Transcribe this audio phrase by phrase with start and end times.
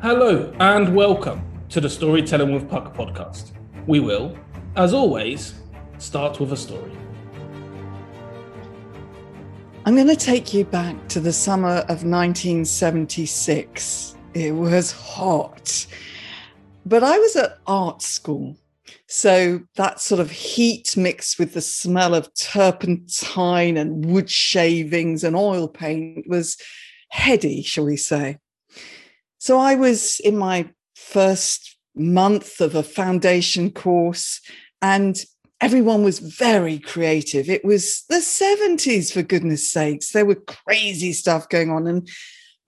[0.00, 3.50] Hello and welcome to the Storytelling with Puck podcast.
[3.88, 4.38] We will,
[4.76, 5.54] as always,
[5.98, 6.92] start with a story.
[9.84, 14.16] I'm going to take you back to the summer of 1976.
[14.34, 15.84] It was hot,
[16.86, 18.56] but I was at art school.
[19.08, 25.34] So that sort of heat mixed with the smell of turpentine and wood shavings and
[25.34, 26.56] oil paint was
[27.10, 28.38] heady, shall we say.
[29.38, 34.40] So I was in my first month of a foundation course
[34.82, 35.16] and
[35.60, 37.48] everyone was very creative.
[37.48, 40.12] It was the 70s, for goodness sakes.
[40.12, 41.86] There were crazy stuff going on.
[41.86, 42.08] And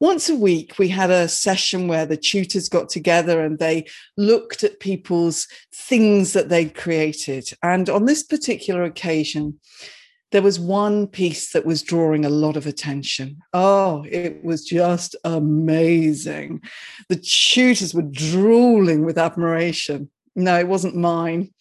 [0.00, 4.64] once a week, we had a session where the tutors got together and they looked
[4.64, 7.50] at people's things that they'd created.
[7.62, 9.60] And on this particular occasion,
[10.32, 13.42] there was one piece that was drawing a lot of attention.
[13.52, 16.62] Oh, it was just amazing.
[17.08, 20.10] The tutors were drooling with admiration.
[20.36, 21.52] No, it wasn't mine.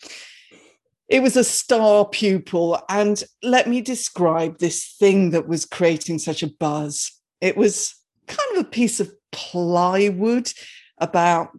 [1.08, 2.80] It was a star pupil.
[2.90, 7.12] And let me describe this thing that was creating such a buzz.
[7.42, 7.96] It was
[8.28, 10.52] kind of a piece of plywood,
[11.00, 11.50] about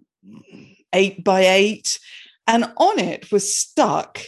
[0.93, 1.99] eight by eight.
[2.47, 4.21] And on it was stuck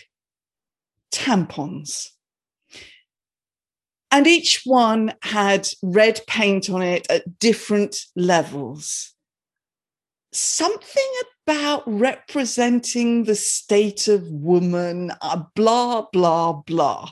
[1.13, 2.09] tampons
[4.13, 9.15] and each one had red paint on it at different levels.
[10.33, 11.13] Something
[11.45, 17.11] about representing the state of woman, uh, blah, blah, blah.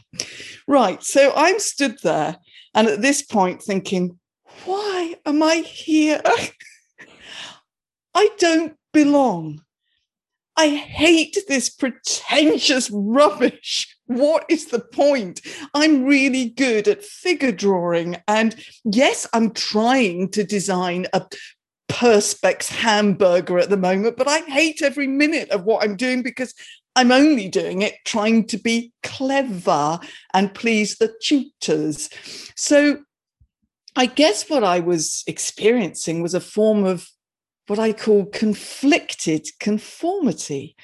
[0.69, 1.03] Right.
[1.03, 2.37] So I'm stood there
[2.75, 4.19] and at this point thinking,
[4.67, 6.21] why am I here?
[8.15, 9.63] I don't belong.
[10.57, 13.97] I hate this pretentious rubbish.
[14.11, 15.41] What is the point?
[15.73, 18.17] I'm really good at figure drawing.
[18.27, 21.25] And yes, I'm trying to design a
[21.89, 26.55] Perspex hamburger at the moment, but I hate every minute of what I'm doing because
[26.97, 30.01] I'm only doing it trying to be clever
[30.35, 32.11] and please the tutors.
[32.57, 33.03] So
[33.95, 37.09] I guess what I was experiencing was a form of
[37.69, 40.75] what I call conflicted conformity.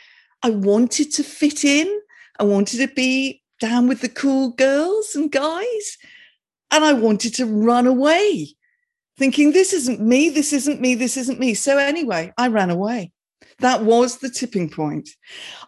[0.44, 2.02] I wanted to fit in,
[2.38, 5.98] I wanted to be down with the cool girls and guys,
[6.70, 8.54] and I wanted to run away,
[9.16, 11.54] thinking, this isn't me, this isn't me, this isn't me.
[11.54, 13.12] So, anyway, I ran away.
[13.60, 15.08] That was the tipping point.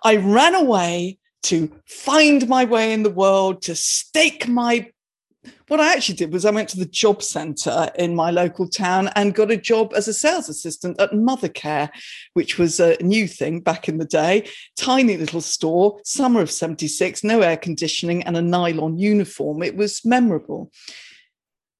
[0.03, 4.91] I ran away to find my way in the world, to stake my
[5.69, 9.09] what I actually did was I went to the job centre in my local town
[9.17, 11.91] and got a job as a sales assistant at Mothercare,
[12.35, 14.49] which was a new thing back in the day.
[14.77, 19.63] Tiny little store, summer of 76, no air conditioning and a nylon uniform.
[19.63, 20.71] It was memorable.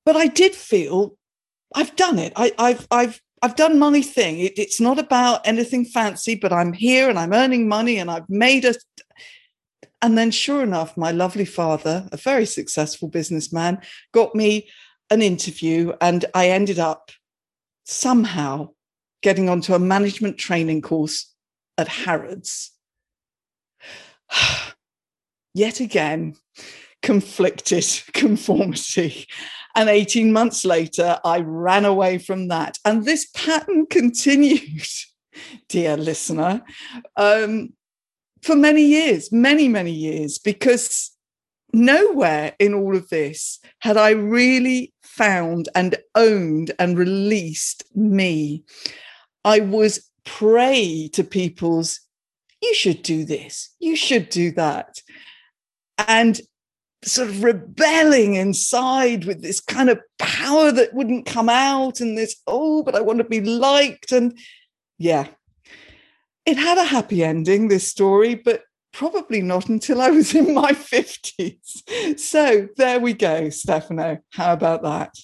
[0.05, 1.17] But I did feel
[1.75, 2.33] I've done it.
[2.37, 4.41] I, have I've I've done my thing.
[4.41, 8.29] It, it's not about anything fancy, but I'm here and I'm earning money and I've
[8.29, 8.75] made a,
[10.01, 13.81] and then, sure enough, my lovely father, a very successful businessman,
[14.13, 14.69] got me
[15.11, 17.11] an interview, and I ended up
[17.85, 18.71] somehow
[19.23, 21.35] getting onto a management training course
[21.77, 22.73] at Harrods.
[25.55, 26.37] Yet again,
[27.03, 29.27] conflicted conformity.
[29.75, 32.79] And 18 months later, I ran away from that.
[32.85, 34.87] And this pattern continued,
[35.69, 36.63] dear listener.
[37.17, 37.71] Um,
[38.43, 41.13] for many years, many, many years, because
[41.73, 48.63] nowhere in all of this had I really found and owned and released me.
[49.45, 52.01] I was prey to people's,
[52.63, 55.01] you should do this, you should do that.
[56.07, 56.41] And
[57.05, 62.37] sort of rebelling inside with this kind of power that wouldn't come out and this,
[62.47, 64.13] oh, but I want to be liked.
[64.13, 64.37] And
[64.99, 65.29] yeah,
[66.49, 68.63] it had a happy ending, this story, but
[68.95, 72.19] probably not until I was in my 50s.
[72.19, 74.19] So there we go, Stefano.
[74.33, 75.15] How about that?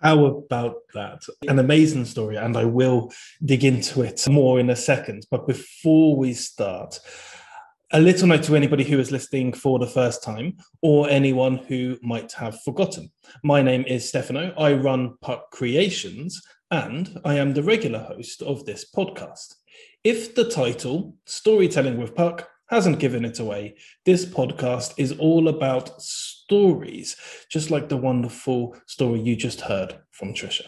[0.00, 1.22] How about that?
[1.48, 3.12] An amazing story, and I will
[3.44, 5.26] dig into it more in a second.
[5.28, 7.00] But before we start,
[7.90, 11.98] a little note to anybody who is listening for the first time or anyone who
[12.00, 13.10] might have forgotten.
[13.42, 14.54] My name is Stefano.
[14.56, 16.40] I run Puck Creations,
[16.70, 19.56] and I am the regular host of this podcast.
[20.04, 26.02] If the title, Storytelling with Puck, hasn't given it away, this podcast is all about
[26.02, 27.14] stories,
[27.48, 30.66] just like the wonderful story you just heard from Trisha.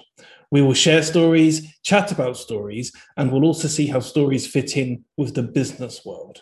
[0.53, 5.05] We will share stories, chat about stories, and we'll also see how stories fit in
[5.17, 6.41] with the business world.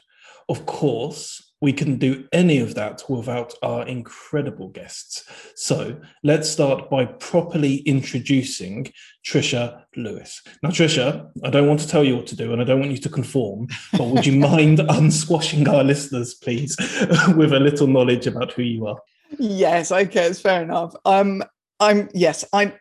[0.51, 5.25] Of course, we couldn't do any of that without our incredible guests.
[5.55, 8.93] So let's start by properly introducing
[9.25, 10.43] Trisha Lewis.
[10.65, 12.91] Now, Trisha, I don't want to tell you what to do and I don't want
[12.91, 16.77] you to conform, but would you mind unsquashing our listeners, please,
[17.37, 18.99] with a little knowledge about who you are?
[19.39, 20.95] Yes, okay, it's fair enough.
[21.05, 21.45] Um,
[21.79, 22.73] I'm yes, I'm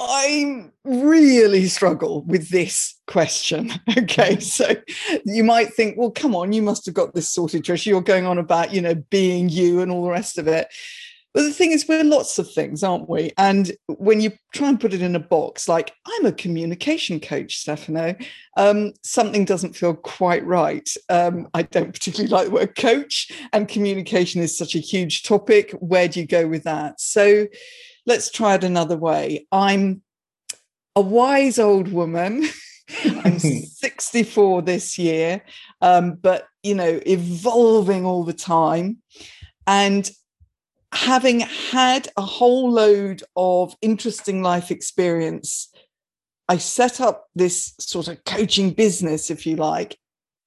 [0.00, 3.72] I really struggle with this question.
[3.98, 4.74] Okay, so
[5.24, 7.84] you might think, well, come on, you must have got this sorted, Trish.
[7.84, 10.68] You're going on about, you know, being you and all the rest of it.
[11.34, 13.32] But the thing is, we're lots of things, aren't we?
[13.36, 17.58] And when you try and put it in a box, like I'm a communication coach,
[17.58, 18.14] Stefano,
[18.56, 20.88] um, something doesn't feel quite right.
[21.08, 25.72] Um, I don't particularly like the word coach, and communication is such a huge topic.
[25.72, 27.00] Where do you go with that?
[27.00, 27.46] So
[28.08, 29.46] let's try it another way.
[29.52, 30.02] I'm
[30.96, 32.44] a wise old woman.
[33.04, 35.42] I'm 64 this year,
[35.82, 38.98] um, but you know, evolving all the time.
[39.66, 40.10] And
[40.92, 45.70] having had a whole load of interesting life experience,
[46.48, 49.98] I set up this sort of coaching business, if you like,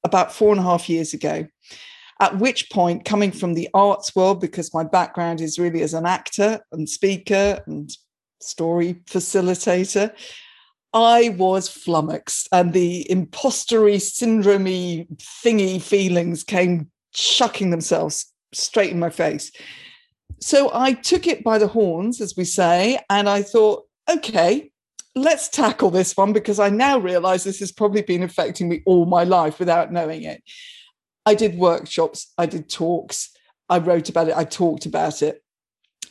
[0.04, 1.46] about four and a half years ago.
[2.22, 6.06] At which point, coming from the arts world, because my background is really as an
[6.06, 7.90] actor and speaker and
[8.40, 10.14] story facilitator,
[10.94, 15.08] I was flummoxed and the impostery syndromey
[15.44, 19.52] thingy feelings came chucking themselves straight in my face.
[20.40, 24.72] So I took it by the horns, as we say, and I thought, okay,
[25.16, 29.06] let's tackle this one because I now realize this has probably been affecting me all
[29.06, 30.44] my life without knowing it.
[31.26, 33.30] I did workshops, I did talks,
[33.70, 35.44] I wrote about it, I talked about it.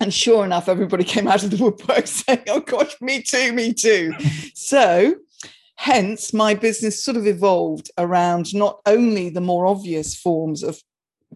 [0.01, 3.73] And sure enough, everybody came out of the woodwork saying, oh gosh, me too, me
[3.73, 4.15] too.
[4.55, 5.17] so,
[5.77, 10.81] hence, my business sort of evolved around not only the more obvious forms of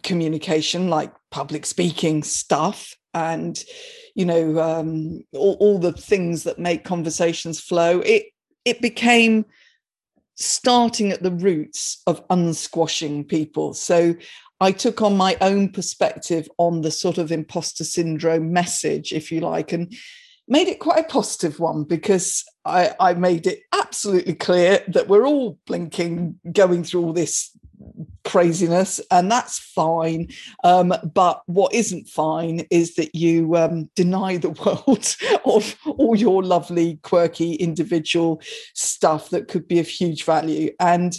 [0.03, 3.65] communication, like public speaking stuff and
[4.15, 8.27] you know um, all, all the things that make conversations flow it
[8.65, 9.45] it became
[10.37, 13.75] starting at the roots of unsquashing people.
[13.75, 14.15] So
[14.61, 19.41] I took on my own perspective on the sort of imposter syndrome message, if you
[19.41, 19.95] like, and
[20.49, 25.27] made it quite a positive one because I, I made it absolutely clear that we're
[25.27, 27.51] all blinking, going through all this
[28.25, 30.29] craziness, and that's fine.
[30.63, 34.51] Um, but what isn't fine is that you um, deny the
[34.87, 38.41] world of all your lovely, quirky, individual
[38.75, 40.71] stuff that could be of huge value.
[40.81, 41.17] And,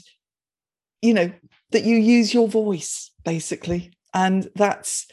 [1.02, 1.32] you know,
[1.72, 3.92] that you use your voice, basically.
[4.14, 5.08] And that's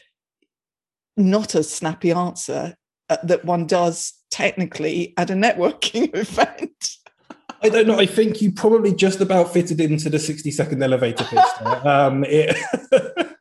[1.17, 2.77] not a snappy answer
[3.09, 6.92] uh, that one does technically at a networking event.
[7.63, 7.99] I don't know.
[7.99, 11.39] I think you probably just about fitted into the 60 second elevator pitch.
[11.85, 12.57] um, it,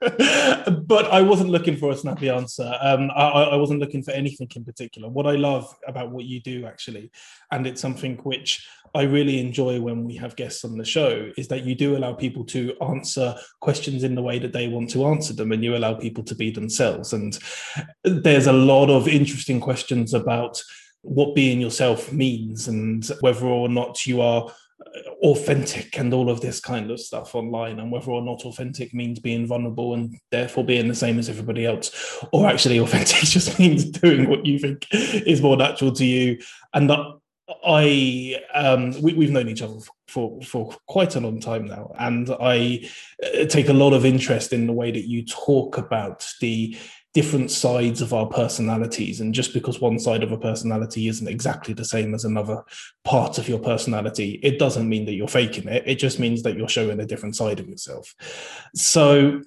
[0.88, 2.72] but I wasn't looking for a snappy answer.
[2.82, 5.10] Um, I, I, wasn't looking for anything in particular.
[5.10, 7.12] What I love about what you do, actually,
[7.52, 11.48] and it's something which I really enjoy when we have guests on the show, is
[11.48, 15.06] that you do allow people to answer questions in the way that they want to
[15.06, 17.14] answer them, and you allow people to be themselves.
[17.14, 17.40] And
[18.04, 20.62] there's a lot of interesting questions about
[21.02, 24.52] what being yourself means and whether or not you are
[25.24, 29.20] authentic and all of this kind of stuff online and whether or not authentic means
[29.20, 33.86] being vulnerable and therefore being the same as everybody else or actually authentic just means
[33.86, 36.40] doing what you think is more natural to you.
[36.74, 37.00] And that
[37.66, 42.30] I um, we, have known each other for for quite a long time now, and
[42.40, 42.90] I
[43.24, 46.78] uh, take a lot of interest in the way that you talk about the
[47.14, 49.20] different sides of our personalities.
[49.20, 52.64] And just because one side of a personality isn't exactly the same as another
[53.04, 55.84] part of your personality, it doesn't mean that you're faking it.
[55.86, 58.16] It just means that you're showing a different side of yourself.
[58.76, 59.42] So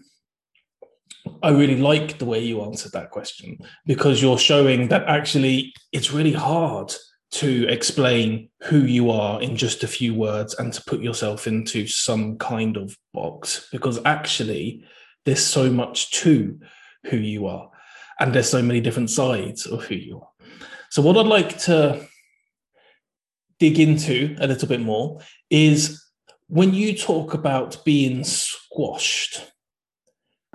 [1.42, 6.12] I really like the way you answered that question because you're showing that actually it's
[6.12, 6.92] really hard
[7.33, 11.87] to explain who you are in just a few words and to put yourself into
[11.87, 14.85] some kind of box because actually
[15.25, 16.59] there's so much to
[17.07, 17.71] who you are.
[18.21, 20.29] And there's so many different sides of who you are.
[20.91, 22.07] So, what I'd like to
[23.59, 25.21] dig into a little bit more
[25.51, 26.05] is
[26.49, 29.53] when you talk about being squashed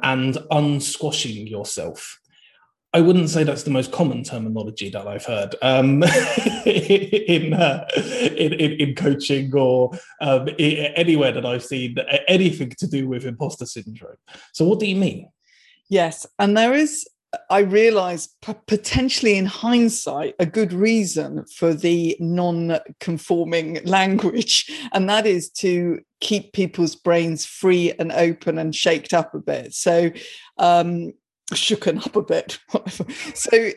[0.01, 2.19] and unsquashing yourself.
[2.91, 6.01] I wouldn't say that's the most common terminology that I've heard um,
[6.65, 9.91] in, uh, in, in, in coaching or
[10.21, 14.15] um, anywhere that I've seen anything to do with imposter syndrome.
[14.53, 15.29] So, what do you mean?
[15.89, 17.07] Yes, and there is
[17.49, 25.49] I realize, potentially in hindsight a good reason for the non-conforming language, and that is
[25.51, 29.75] to keep people's brains free and open and shaked up a bit.
[29.75, 30.09] So,
[30.57, 31.13] um,
[31.51, 32.59] shooken up a bit.
[33.35, 33.69] so,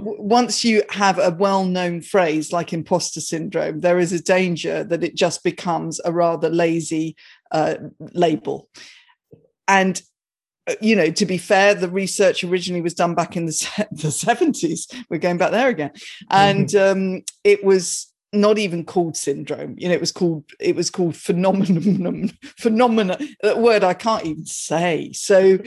[0.00, 5.16] once you have a well-known phrase like imposter syndrome, there is a danger that it
[5.16, 7.14] just becomes a rather lazy
[7.50, 7.74] uh,
[8.14, 8.70] label.
[9.68, 10.00] And
[10.80, 13.52] you know, to be fair, the research originally was done back in the,
[13.92, 14.92] the 70s.
[15.08, 15.92] We're going back there again.
[16.30, 17.16] And mm-hmm.
[17.16, 19.76] um, it was not even called syndrome.
[19.78, 23.18] You know, it was called it was called phenomenon phenomena.
[23.42, 25.12] That word I can't even say.
[25.12, 25.58] So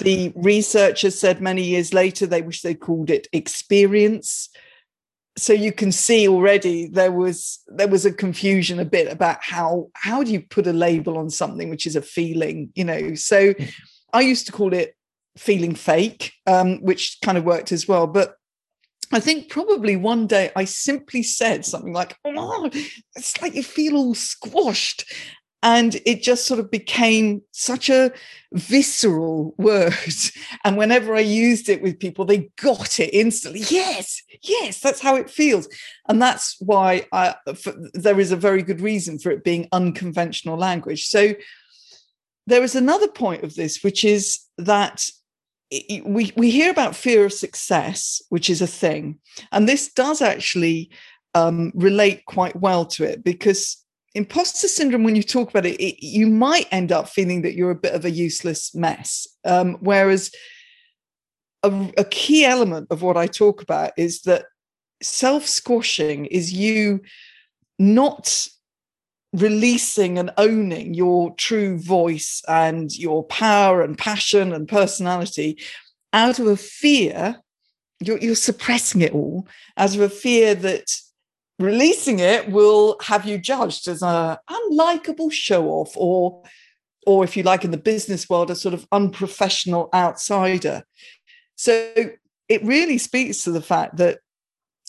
[0.00, 4.48] the researchers said many years later they wish they called it experience.
[5.38, 9.90] So you can see already there was there was a confusion a bit about how
[9.94, 13.14] how do you put a label on something which is a feeling, you know.
[13.14, 13.52] So
[14.16, 14.96] I used to call it
[15.36, 18.06] feeling fake, um, which kind of worked as well.
[18.06, 18.36] But
[19.12, 22.70] I think probably one day I simply said something like, oh,
[23.14, 25.04] it's like you feel all squashed.
[25.62, 28.10] And it just sort of became such a
[28.54, 29.94] visceral word.
[30.64, 33.64] And whenever I used it with people, they got it instantly.
[33.68, 35.68] Yes, yes, that's how it feels.
[36.08, 40.56] And that's why I, for, there is a very good reason for it being unconventional
[40.56, 41.08] language.
[41.08, 41.34] So
[42.46, 45.10] there is another point of this, which is that
[46.04, 49.18] we, we hear about fear of success, which is a thing.
[49.50, 50.90] And this does actually
[51.34, 53.84] um, relate quite well to it because
[54.14, 57.70] imposter syndrome, when you talk about it, it, you might end up feeling that you're
[57.70, 59.26] a bit of a useless mess.
[59.44, 60.30] Um, whereas
[61.62, 64.46] a, a key element of what I talk about is that
[65.02, 67.02] self squashing is you
[67.78, 68.48] not
[69.36, 75.58] releasing and owning your true voice and your power and passion and personality
[76.12, 77.36] out of a fear
[78.00, 80.84] you're, you're suppressing it all out of a fear that
[81.58, 86.42] releasing it will have you judged as a unlikable show off or
[87.06, 90.82] or if you like in the business world a sort of unprofessional outsider.
[91.54, 91.92] So
[92.48, 94.18] it really speaks to the fact that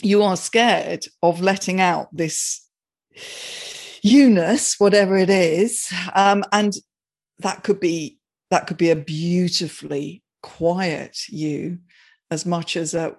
[0.02, 2.68] you are scared of letting out this
[4.08, 6.74] you-ness, whatever it is, um, and
[7.40, 8.18] that could be
[8.50, 11.80] that could be a beautifully quiet you,
[12.32, 13.16] as much as a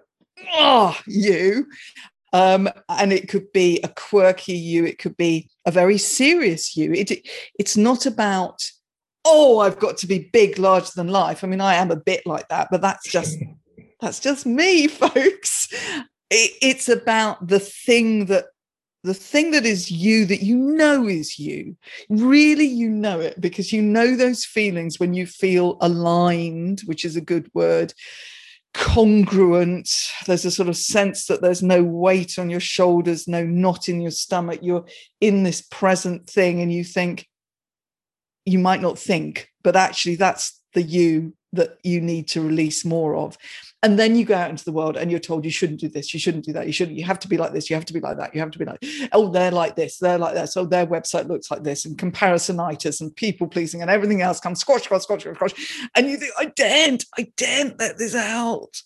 [0.54, 1.66] oh you,
[2.32, 4.84] um, and it could be a quirky you.
[4.84, 6.92] It could be a very serious you.
[6.92, 7.26] It
[7.58, 8.62] it's not about
[9.24, 11.44] oh I've got to be big, larger than life.
[11.44, 13.38] I mean I am a bit like that, but that's just
[14.00, 15.68] that's just me, folks.
[16.30, 18.46] It, it's about the thing that
[19.04, 21.76] the thing that is you that you know is you.
[22.08, 27.16] Really you know it because you know those feelings when you feel aligned which is
[27.16, 27.94] a good word
[28.74, 29.88] congruent.
[30.26, 34.00] There's a sort of sense that there's no weight on your shoulders no knot in
[34.00, 34.60] your stomach.
[34.62, 34.86] You're
[35.20, 37.26] in this present thing and you think
[38.44, 43.16] you might not think but actually that's the you that you need to release more
[43.16, 43.38] of.
[43.82, 46.12] And then you go out into the world and you're told you shouldn't do this
[46.12, 47.92] you shouldn't do that you shouldn't you have to be like this you have to
[47.92, 50.48] be like that you have to be like oh they're like this they're like that
[50.48, 54.58] so their website looks like this and comparisonitis and people pleasing and everything else comes
[54.58, 58.82] squash squash squash squash and you think i daren't i daren't let this out.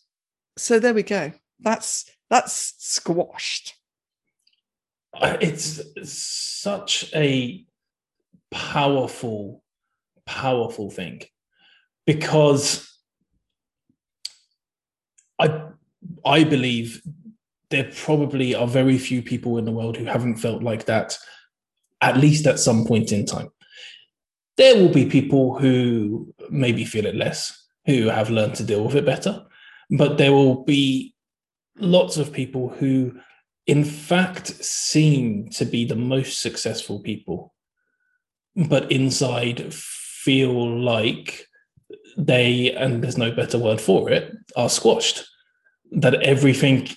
[0.57, 1.33] So there we go.
[1.61, 3.75] That's that's squashed.
[5.15, 7.65] Uh, it's such a
[8.51, 9.63] powerful
[10.27, 11.23] powerful thing
[12.07, 12.89] because
[15.39, 15.63] I
[16.25, 17.03] I believe
[17.71, 21.17] there probably are very few people in the world who haven't felt like that,
[22.01, 23.49] at least at some point in time.
[24.59, 28.95] There will be people who maybe feel it less, who have learned to deal with
[28.95, 29.47] it better,
[29.91, 31.15] but there will be
[31.79, 33.19] lots of people who,
[33.67, 37.55] in fact, seem to be the most successful people,
[38.55, 41.47] but inside feel like
[42.17, 45.25] they, and there's no better word for it, are squashed
[45.93, 46.89] that everything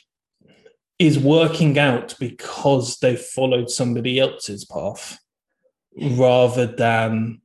[0.99, 5.19] is working out because they've followed somebody else's path
[5.97, 7.41] rather than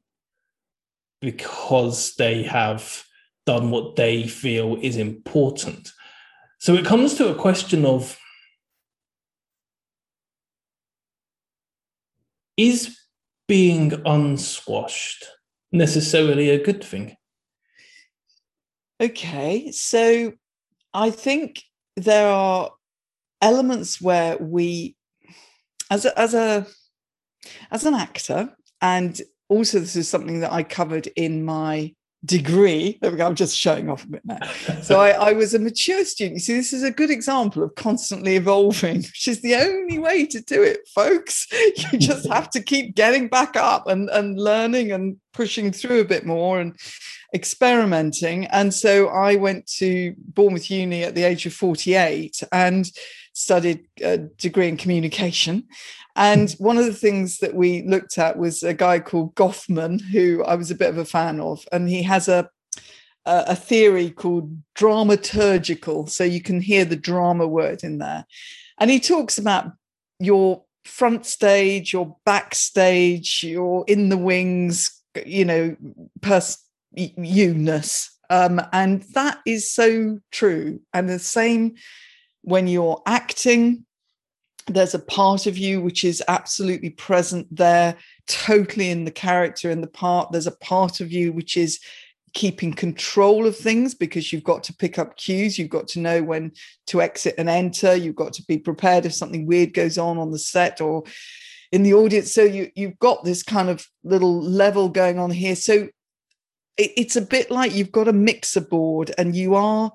[1.20, 3.04] because they have
[3.46, 5.90] done what they feel is important.
[6.58, 8.16] So it comes to a question of
[12.56, 12.96] is
[13.48, 15.24] being unsquashed
[15.72, 17.16] necessarily a good thing?
[19.00, 20.32] Okay, so
[20.92, 21.62] I think
[21.96, 22.70] there are
[23.40, 24.94] elements where we,
[25.90, 26.66] as a, as a
[27.70, 32.98] as an actor, and also this is something that I covered in my degree.
[33.00, 33.26] There we go.
[33.26, 34.40] I'm just showing off a bit now.
[34.82, 36.34] So I, I, was a mature student.
[36.34, 40.26] You see, this is a good example of constantly evolving, which is the only way
[40.26, 41.46] to do it, folks.
[41.92, 46.04] You just have to keep getting back up and, and learning and pushing through a
[46.04, 46.78] bit more and
[47.34, 48.46] experimenting.
[48.46, 52.90] And so I went to Bournemouth Uni at the age of 48 and
[53.32, 55.66] studied a degree in communication.
[56.16, 60.42] And one of the things that we looked at was a guy called Goffman, who
[60.44, 62.50] I was a bit of a fan of, and he has a
[63.26, 68.24] a theory called dramaturgical, so you can hear the drama word in there,
[68.78, 69.72] and he talks about
[70.18, 75.76] your front stage, your backstage, your in the wings, you know,
[76.22, 76.64] pers-
[76.94, 78.10] you-ness.
[78.30, 80.80] Um, and that is so true.
[80.94, 81.74] And the same
[82.42, 83.84] when you're acting,
[84.66, 89.80] there's a part of you which is absolutely present there, totally in the character in
[89.80, 90.32] the part.
[90.32, 91.80] There's a part of you which is
[92.32, 95.58] keeping control of things because you've got to pick up cues.
[95.58, 96.52] You've got to know when
[96.86, 97.94] to exit and enter.
[97.94, 101.04] You've got to be prepared if something weird goes on on the set or
[101.72, 102.32] in the audience.
[102.32, 105.56] So you you've got this kind of little level going on here.
[105.56, 105.88] So
[106.76, 109.92] it, it's a bit like you've got a mixer board and you are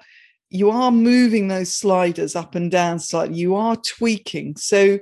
[0.50, 3.38] you are moving those sliders up and down slightly.
[3.38, 4.56] You are tweaking.
[4.58, 5.00] So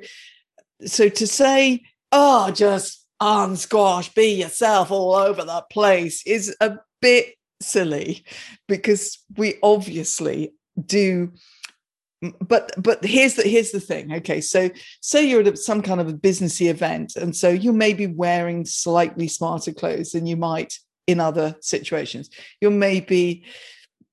[0.86, 1.82] so to say
[2.12, 8.26] oh just unsquash be yourself all over the place is a bit silly
[8.68, 10.54] because we obviously
[10.86, 11.32] do
[12.42, 14.14] but but here's the here's the thing.
[14.14, 14.70] Okay so
[15.02, 18.66] say you're at some kind of a businessy event and so you may be wearing
[18.66, 20.74] slightly smarter clothes than you might
[21.08, 22.30] in other situations.
[22.62, 23.46] You may be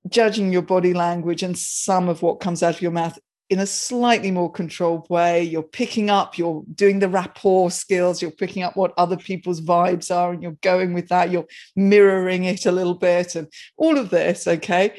[0.09, 3.19] judging your body language and some of what comes out of your mouth
[3.51, 5.43] in a slightly more controlled way.
[5.43, 10.15] You're picking up, you're doing the rapport skills, you're picking up what other people's vibes
[10.15, 11.31] are, and you're going with that.
[11.31, 14.95] You're mirroring it a little bit, and all of this, okay?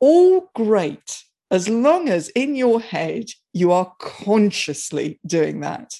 [0.00, 5.94] All great, as long as in your head you are consciously doing that.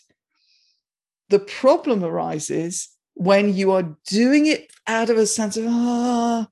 [1.29, 6.49] The problem arises when you are doing it out of a sense of, ah,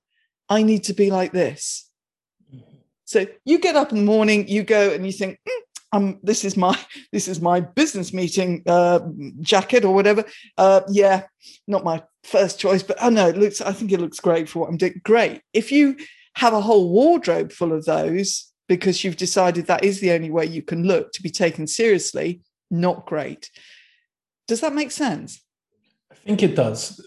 [0.49, 1.89] I need to be like this.
[3.05, 5.59] So you get up in the morning, you go and you think, mm,
[5.93, 6.79] um, this is my
[7.13, 9.01] this is my business meeting uh,
[9.41, 10.25] jacket or whatever.
[10.57, 11.25] Uh, yeah,
[11.67, 13.61] not my first choice, but oh no, it looks.
[13.61, 15.01] I think it looks great for what I'm doing.
[15.05, 15.41] Great.
[15.53, 15.97] If you
[16.35, 20.45] have a whole wardrobe full of those because you've decided that is the only way
[20.45, 23.51] you can look to be taken seriously, not great.
[24.47, 25.43] Does that make sense?
[26.13, 27.05] I think it does.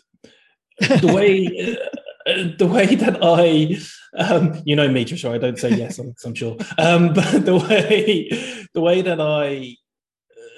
[0.80, 1.78] The way
[2.58, 3.78] the way that I,
[4.22, 6.58] um, you know me, Joshua, I don't say yes, I'm, I'm sure.
[6.78, 8.30] Um, but the way,
[8.74, 9.76] the way that I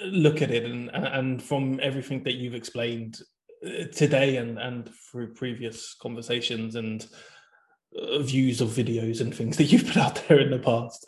[0.06, 3.20] look at it, and and from everything that you've explained
[3.66, 7.08] uh, today, and and through previous conversations and
[8.00, 11.06] uh, views of videos and things that you've put out there in the past,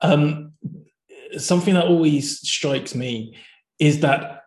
[0.00, 0.52] um,
[1.36, 3.36] something that always strikes me
[3.78, 4.44] is that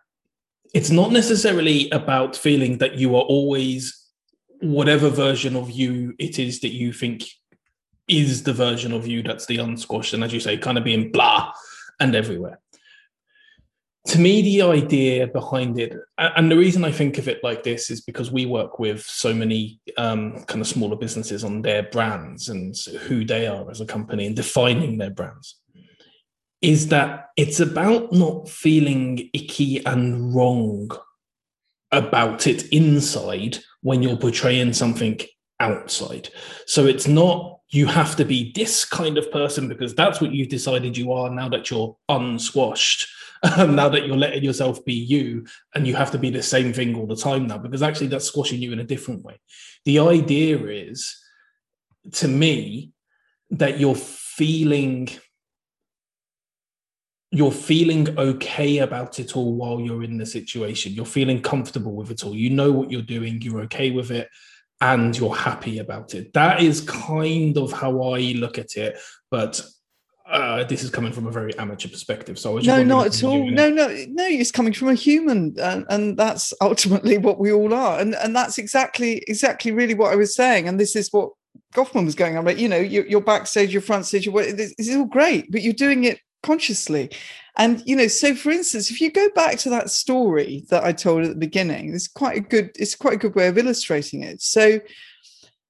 [0.74, 4.03] it's not necessarily about feeling that you are always
[4.64, 7.24] whatever version of you it is that you think
[8.08, 11.10] is the version of you that's the unsquashed and as you say kind of being
[11.10, 11.52] blah
[12.00, 12.58] and everywhere.
[14.08, 17.90] To me the idea behind it and the reason i think of it like this
[17.90, 22.50] is because we work with so many um, kind of smaller businesses on their brands
[22.50, 25.58] and who they are as a company and defining their brands
[26.60, 30.90] is that it's about not feeling icky and wrong
[31.92, 35.20] about it inside when you're portraying something
[35.60, 36.30] outside.
[36.66, 40.48] So it's not you have to be this kind of person because that's what you've
[40.48, 43.06] decided you are now that you're unsquashed.
[43.58, 45.44] Um, now that you're letting yourself be you
[45.74, 48.24] and you have to be the same thing all the time now because actually that's
[48.24, 49.38] squashing you in a different way.
[49.84, 51.14] The idea is
[52.12, 52.92] to me
[53.50, 55.10] that you're feeling
[57.34, 60.92] you're feeling okay about it all while you're in the situation.
[60.92, 62.34] You're feeling comfortable with it all.
[62.34, 64.28] You know what you're doing, you're okay with it,
[64.80, 66.32] and you're happy about it.
[66.34, 69.00] That is kind of how I look at it.
[69.32, 69.60] But
[70.30, 72.38] uh, this is coming from a very amateur perspective.
[72.38, 73.50] So no, not at all.
[73.50, 74.26] No, no, no.
[74.26, 77.98] It's coming from a human, and, and that's ultimately what we all are.
[77.98, 80.68] And and that's exactly exactly really what I was saying.
[80.68, 81.30] And this is what
[81.74, 82.44] Goffman was going on.
[82.44, 84.24] But you know, you're, you're backstage, you're front stage.
[84.24, 87.10] You're, this is all great, but you're doing it consciously.
[87.56, 90.92] And you know, so for instance, if you go back to that story that I
[90.92, 94.22] told at the beginning, it's quite a good, it's quite a good way of illustrating
[94.22, 94.42] it.
[94.42, 94.80] So,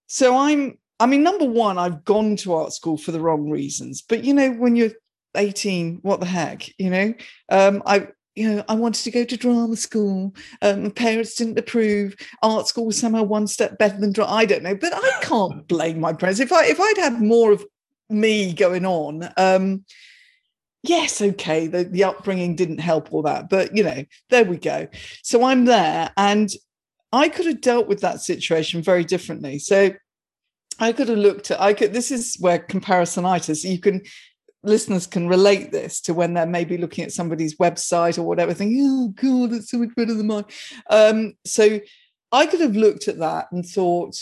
[0.06, 4.02] so I'm, I mean, number one, I've gone to art school for the wrong reasons.
[4.02, 4.92] But you know, when you're
[5.36, 7.14] 18, what the heck, you know?
[7.48, 10.34] Um, I you know, I wanted to go to drama school.
[10.60, 12.16] Um, my parents didn't approve.
[12.42, 14.32] Art school was somehow one step better than drama.
[14.32, 16.40] I don't know, but I can't blame my parents.
[16.40, 17.64] If I if I'd had more of
[18.10, 19.84] me going on, um,
[20.84, 24.86] yes, okay, the, the upbringing didn't help all that, but you know, there we go.
[25.22, 26.50] So I'm there, and
[27.12, 29.58] I could have dealt with that situation very differently.
[29.58, 29.92] So
[30.78, 31.60] I could have looked at.
[31.60, 31.92] I could.
[31.92, 33.68] This is where comparisonitis.
[33.68, 34.02] You can
[34.64, 38.80] listeners can relate this to when they're maybe looking at somebody's website or whatever, thinking,
[38.82, 40.44] oh, God, it's so much better than mine.
[40.90, 41.80] Um, so
[42.32, 44.16] I could have looked at that and thought,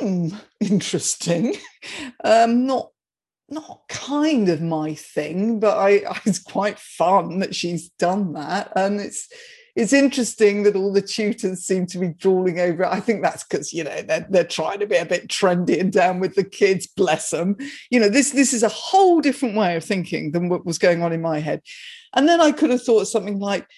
[0.00, 1.54] hmm, interesting.
[2.24, 2.90] um, not
[3.50, 8.72] not kind of my thing, but I, it's quite fun that she's done that.
[8.76, 9.28] And it's
[9.76, 12.84] it's interesting that all the tutors seem to be drooling over.
[12.84, 15.92] I think that's because you know they're, they're trying to be a bit trendy and
[15.92, 16.88] down with the kids.
[16.88, 17.56] Bless them.
[17.90, 21.02] You know this this is a whole different way of thinking than what was going
[21.02, 21.62] on in my head.
[22.14, 23.68] And then I could have thought something like,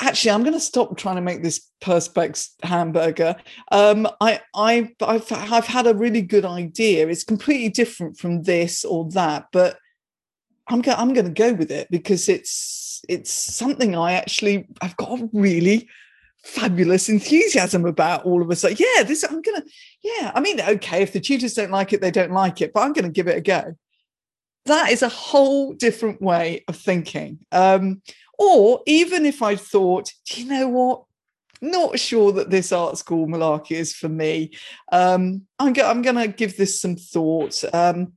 [0.00, 3.36] actually, I'm going to stop trying to make this perspex hamburger.
[3.70, 7.08] Um, I I I've I've had a really good idea.
[7.08, 9.78] It's completely different from this or that, but
[10.68, 14.96] I'm going I'm going to go with it because it's it's something I actually I've
[14.96, 15.88] got a really
[16.42, 18.76] fabulous enthusiasm about all of a sudden.
[18.78, 19.64] Yeah, this I'm gonna,
[20.02, 20.32] yeah.
[20.34, 22.92] I mean, okay, if the tutors don't like it, they don't like it, but I'm
[22.92, 23.74] gonna give it a go.
[24.66, 27.38] That is a whole different way of thinking.
[27.52, 28.02] Um,
[28.38, 31.04] or even if I thought, you know what,
[31.60, 34.52] not sure that this art school malarkey is for me.
[34.92, 37.64] Um, I'm, go- I'm going to give this some thought.
[37.72, 38.12] Um,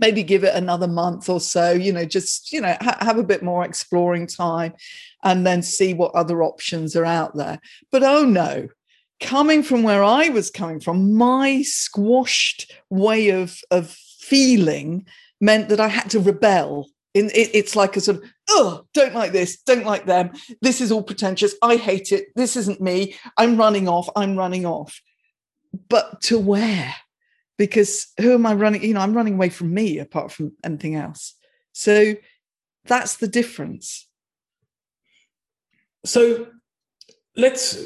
[0.00, 3.22] maybe give it another month or so you know just you know ha- have a
[3.22, 4.72] bit more exploring time
[5.22, 7.60] and then see what other options are out there
[7.90, 8.68] but oh no
[9.20, 15.04] coming from where i was coming from my squashed way of of feeling
[15.40, 19.14] meant that i had to rebel in it, it's like a sort of oh don't
[19.14, 20.30] like this don't like them
[20.62, 24.64] this is all pretentious i hate it this isn't me i'm running off i'm running
[24.64, 25.00] off
[25.88, 26.94] but to where
[27.62, 28.82] because who am I running?
[28.82, 31.34] You know, I'm running away from me apart from anything else.
[31.72, 32.16] So
[32.86, 34.08] that's the difference.
[36.04, 36.48] So
[37.36, 37.80] let's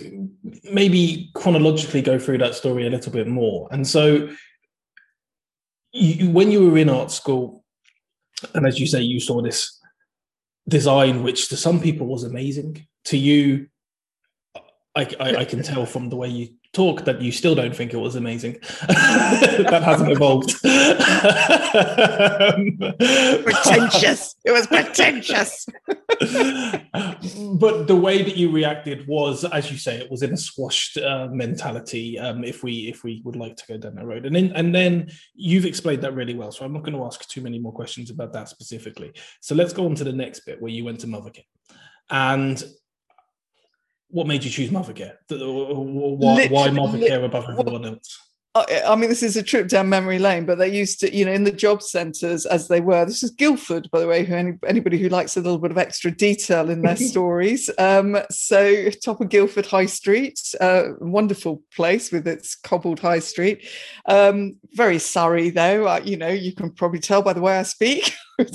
[0.64, 3.68] maybe chronologically go through that story a little bit more.
[3.70, 4.30] And so
[5.92, 7.62] you, when you were in art school,
[8.54, 9.80] and as you say, you saw this
[10.68, 12.86] design, which to some people was amazing.
[13.04, 13.68] To you,
[14.94, 17.94] I, I, I, can tell from the way you talk that you still don't think
[17.94, 18.52] it was amazing.
[18.88, 20.60] that hasn't evolved.
[23.44, 24.36] pretentious.
[24.44, 25.66] It was pretentious.
[27.58, 30.98] but the way that you reacted was, as you say, it was in a squashed
[30.98, 32.18] uh, mentality.
[32.18, 34.74] Um, if we if we would like to go down that road, and then and
[34.74, 36.52] then you've explained that really well.
[36.52, 39.14] So I'm not going to ask too many more questions about that specifically.
[39.40, 41.46] So let's go on to the next bit where you went to Mothercare.
[42.10, 42.62] And
[44.16, 45.16] what made you choose Mothercare?
[45.28, 48.25] Why, why Mothercare above everyone else?
[48.86, 51.32] I mean, this is a trip down memory lane, but they used to, you know,
[51.32, 53.04] in the job centres as they were.
[53.04, 54.24] This is Guildford, by the way.
[54.24, 57.68] Who any, anybody who likes a little bit of extra detail in their stories.
[57.78, 63.68] Um, so, top of Guildford High Street, uh, wonderful place with its cobbled High Street.
[64.06, 65.86] Um, very Surrey, though.
[65.86, 68.14] Uh, you know, you can probably tell by the way I speak.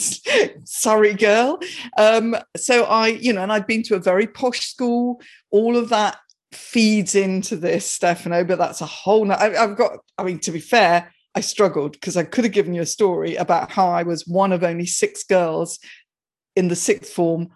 [0.64, 1.60] Surrey girl.
[1.98, 5.22] Um, so I, you know, and I'd been to a very posh school.
[5.50, 6.18] All of that
[6.52, 9.26] feeds into this, Stefano, but that's a whole.
[9.26, 10.00] No- I, I've got.
[10.18, 13.36] I mean, to be fair, I struggled because I could have given you a story
[13.36, 15.80] about how I was one of only six girls
[16.56, 17.50] in the sixth form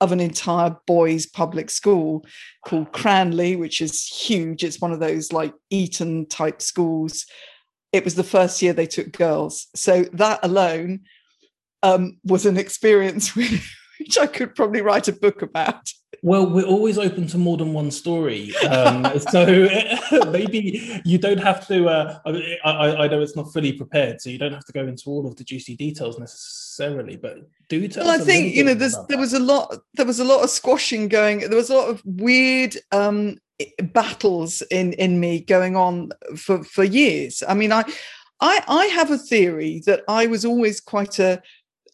[0.00, 2.26] of an entire boys' public school
[2.66, 4.64] called Cranleigh, which is huge.
[4.64, 7.24] It's one of those like Eton type schools.
[7.92, 9.68] It was the first year they took girls.
[9.76, 11.02] So that alone
[11.82, 13.36] um, was an experience
[14.02, 15.92] which I could probably write a book about.
[16.22, 19.44] Well, we're always open to more than one story, um, so
[20.30, 21.88] maybe you don't have to.
[21.88, 25.04] Uh, I, I, know it's not fully prepared, so you don't have to go into
[25.08, 27.16] all of the juicy details necessarily.
[27.16, 27.38] But
[27.68, 28.04] do tell.
[28.04, 29.18] Well, I think you know, there that.
[29.18, 29.76] was a lot.
[29.94, 31.40] There was a lot of squashing going.
[31.40, 33.38] There was a lot of weird um,
[33.92, 37.42] battles in in me going on for for years.
[37.48, 37.84] I mean, I
[38.40, 41.42] I I have a theory that I was always quite a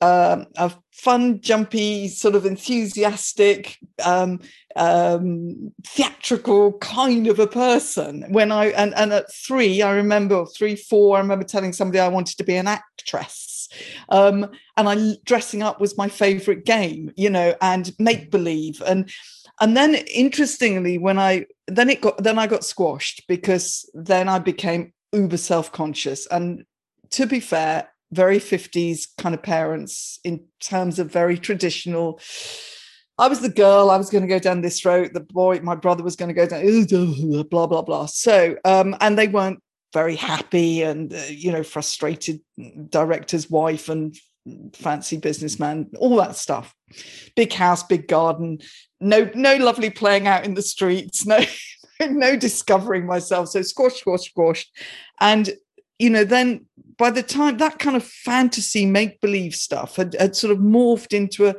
[0.00, 4.40] um, a fun, jumpy, sort of enthusiastic, um,
[4.76, 8.24] um, theatrical kind of a person.
[8.28, 12.08] When I and, and at three, I remember three, four, I remember telling somebody I
[12.08, 13.68] wanted to be an actress.
[14.08, 18.82] Um, and I dressing up was my favorite game, you know, and make believe.
[18.86, 19.10] And
[19.60, 24.38] and then interestingly, when I then it got then I got squashed because then I
[24.38, 26.26] became uber self-conscious.
[26.28, 26.64] And
[27.10, 32.20] to be fair, very 50s kind of parents in terms of very traditional
[33.18, 33.90] I was the girl.
[33.90, 35.12] I was going to go down this road.
[35.12, 36.62] The boy, my brother, was going to go down.
[37.50, 38.06] Blah blah blah.
[38.06, 39.60] So, um, and they weren't
[39.92, 42.40] very happy, and uh, you know, frustrated
[42.90, 44.16] director's wife and
[44.72, 46.74] fancy businessman, all that stuff.
[47.34, 48.60] Big house, big garden.
[49.00, 51.26] No, no lovely playing out in the streets.
[52.00, 53.48] No, no discovering myself.
[53.48, 54.70] So squash, squash, squash,
[55.20, 55.50] and
[55.98, 56.67] you know, then
[56.98, 61.12] by the time that kind of fantasy make believe stuff had, had sort of morphed
[61.12, 61.54] into a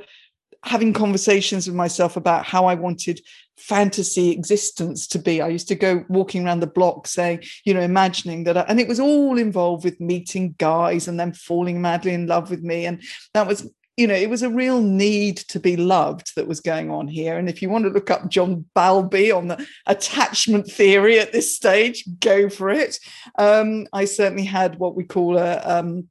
[0.65, 3.21] having conversations with myself about how I wanted
[3.57, 5.41] fantasy existence to be.
[5.41, 8.79] I used to go walking around the block saying, you know, imagining that, I, and
[8.79, 12.85] it was all involved with meeting guys and then falling madly in love with me.
[12.85, 13.01] And
[13.33, 13.69] that was,
[13.99, 17.37] you know, it was a real need to be loved that was going on here.
[17.37, 21.53] And if you want to look up John Bowlby on the attachment theory at this
[21.53, 22.97] stage, go for it.
[23.37, 26.07] Um, I certainly had what we call a, um,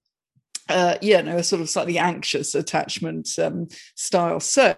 [0.68, 4.38] uh, yeah, a sort of slightly anxious attachment um, style.
[4.38, 4.74] So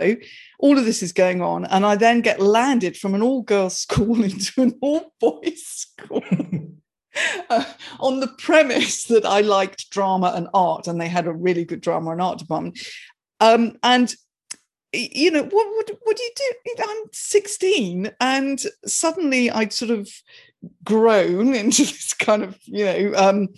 [0.60, 4.22] all of this is going on, and I then get landed from an all-girls school
[4.22, 6.22] into an all-boys school.
[7.50, 7.64] Uh,
[7.98, 11.80] on the premise that I liked drama and art, and they had a really good
[11.80, 12.78] drama and art department.
[13.40, 14.14] Um, and
[14.92, 16.74] you know, what, what what do you do?
[16.80, 20.08] I'm 16, and suddenly I'd sort of
[20.84, 23.48] grown into this kind of, you know, um,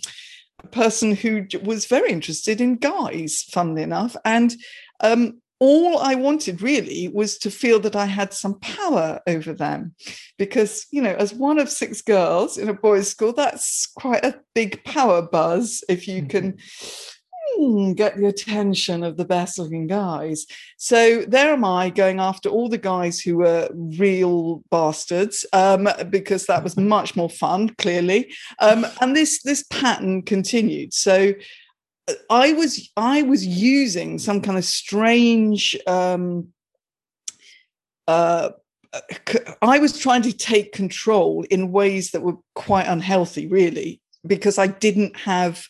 [0.71, 4.15] person who was very interested in guys, funnily enough.
[4.25, 4.55] And
[5.01, 9.95] um, all I wanted really was to feel that I had some power over them.
[10.37, 14.41] Because, you know, as one of six girls in a boys' school, that's quite a
[14.53, 16.57] big power buzz if you can
[17.55, 20.45] Hmm, get the attention of the best looking guys.
[20.77, 26.45] So there am I going after all the guys who were real bastards um, because
[26.47, 28.33] that was much more fun, clearly.
[28.59, 30.93] Um, and this this pattern continued.
[30.93, 31.33] So
[32.29, 35.77] I was I was using some kind of strange.
[35.87, 36.49] Um,
[38.07, 38.49] uh,
[39.61, 44.67] I was trying to take control in ways that were quite unhealthy, really, because I
[44.67, 45.65] didn't have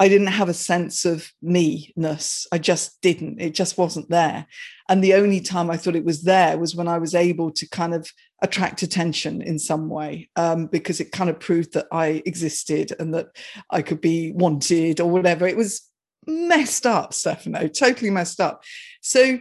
[0.00, 2.46] I didn't have a sense of me ness.
[2.50, 3.38] I just didn't.
[3.38, 4.46] It just wasn't there.
[4.88, 7.68] And the only time I thought it was there was when I was able to
[7.68, 8.10] kind of
[8.42, 13.12] attract attention in some way, um, because it kind of proved that I existed and
[13.12, 13.26] that
[13.68, 15.46] I could be wanted or whatever.
[15.46, 15.82] It was
[16.26, 18.64] messed up, Stefano, totally messed up.
[19.02, 19.38] So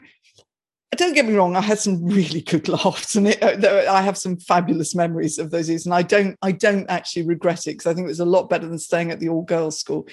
[0.96, 4.18] don't get me wrong i had some really good laughs and it, uh, i have
[4.18, 7.86] some fabulous memories of those years and i don't i don't actually regret it because
[7.86, 10.08] i think it was a lot better than staying at the all girls school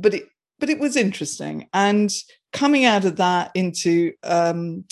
[0.00, 0.24] but it
[0.58, 2.10] but it was interesting and
[2.52, 4.84] coming out of that into um,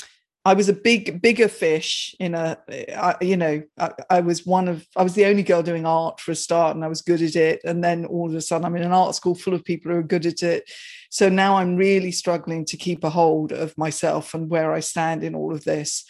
[0.46, 2.58] I was a big, bigger fish in a,
[2.94, 6.20] I, you know, I, I, was one of, I was the only girl doing art
[6.20, 7.62] for a start and I was good at it.
[7.64, 9.98] And then all of a sudden I'm in an art school full of people who
[9.98, 10.70] are good at it.
[11.08, 15.24] So now I'm really struggling to keep a hold of myself and where I stand
[15.24, 16.04] in all of this.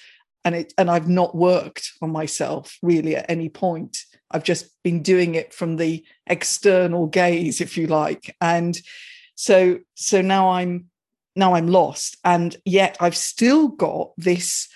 [0.44, 3.98] And it, and I've not worked on myself really at any point.
[4.34, 8.34] I've just been doing it from the external gaze, if you like.
[8.40, 8.78] And
[9.34, 10.90] so, so now I'm
[11.36, 12.16] now I'm lost.
[12.24, 14.68] And yet I've still got this,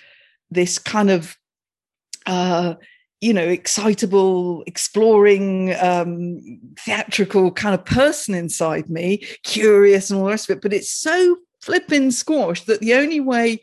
[0.51, 1.37] this kind of
[2.27, 2.75] uh,
[3.21, 6.41] you know, excitable, exploring, um,
[6.79, 10.63] theatrical kind of person inside me, curious and all the rest of it.
[10.63, 13.61] But it's so flipping squashed that the only way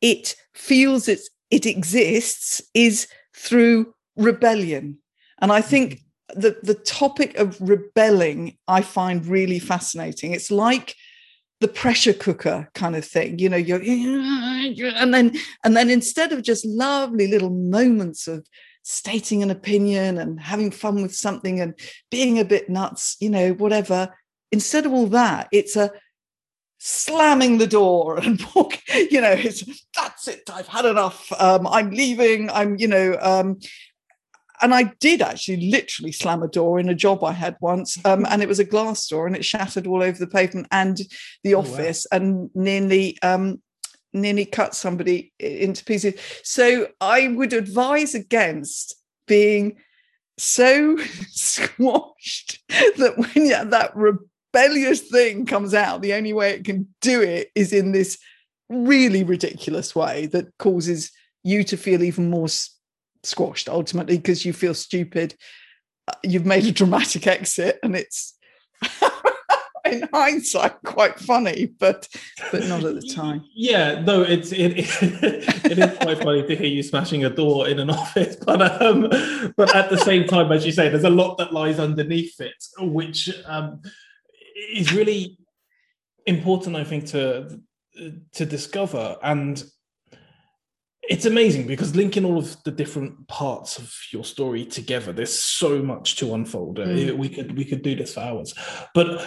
[0.00, 4.98] it feels it's, it exists is through rebellion.
[5.42, 6.40] And I think mm-hmm.
[6.40, 10.32] the, the topic of rebelling, I find really fascinating.
[10.32, 10.94] It's like
[11.60, 16.42] the pressure cooker kind of thing, you know, you're, and then, and then instead of
[16.42, 18.46] just lovely little moments of
[18.84, 21.74] stating an opinion and having fun with something and
[22.10, 24.12] being a bit nuts, you know, whatever,
[24.50, 25.92] instead of all that, it's a,
[26.84, 29.62] slamming the door and walk, you know, it's
[29.96, 30.42] that's it.
[30.52, 31.30] I've had enough.
[31.38, 32.50] Um, I'm leaving.
[32.50, 33.60] I'm, you know, um,
[34.62, 38.26] and I did actually literally slam a door in a job I had once, um,
[38.30, 41.00] and it was a glass door, and it shattered all over the pavement and
[41.42, 42.24] the office, oh, wow.
[42.24, 43.60] and nearly um,
[44.12, 46.14] nearly cut somebody into pieces.
[46.42, 48.94] So I would advise against
[49.26, 49.76] being
[50.38, 50.98] so
[51.30, 57.22] squashed that when you, that rebellious thing comes out, the only way it can do
[57.22, 58.18] it is in this
[58.68, 61.10] really ridiculous way that causes
[61.44, 62.48] you to feel even more
[63.24, 65.34] squashed ultimately because you feel stupid.
[66.08, 68.36] Uh, you've made a dramatic exit, and it's
[69.84, 72.08] in hindsight quite funny, but
[72.50, 73.44] but not at the time.
[73.54, 74.86] Yeah, no, it's it, it,
[75.64, 79.08] it is quite funny to hear you smashing a door in an office, but um,
[79.56, 82.64] but at the same time, as you say, there's a lot that lies underneath it,
[82.78, 83.80] which um,
[84.74, 85.38] is really
[86.26, 87.60] important, I think, to
[88.32, 89.62] to discover and
[91.02, 95.82] it's amazing because linking all of the different parts of your story together, there's so
[95.82, 96.78] much to unfold.
[96.78, 97.16] Uh, Mm.
[97.16, 98.54] We could we could do this for hours,
[98.94, 99.26] but.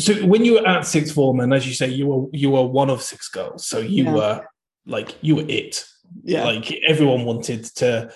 [0.00, 2.64] So when you were at sixth form, and as you say, you were you were
[2.64, 4.14] one of six girls, so you Yeah.
[4.14, 4.44] were
[4.86, 5.84] like you were it.
[6.22, 6.44] Yeah.
[6.44, 8.12] Like everyone wanted to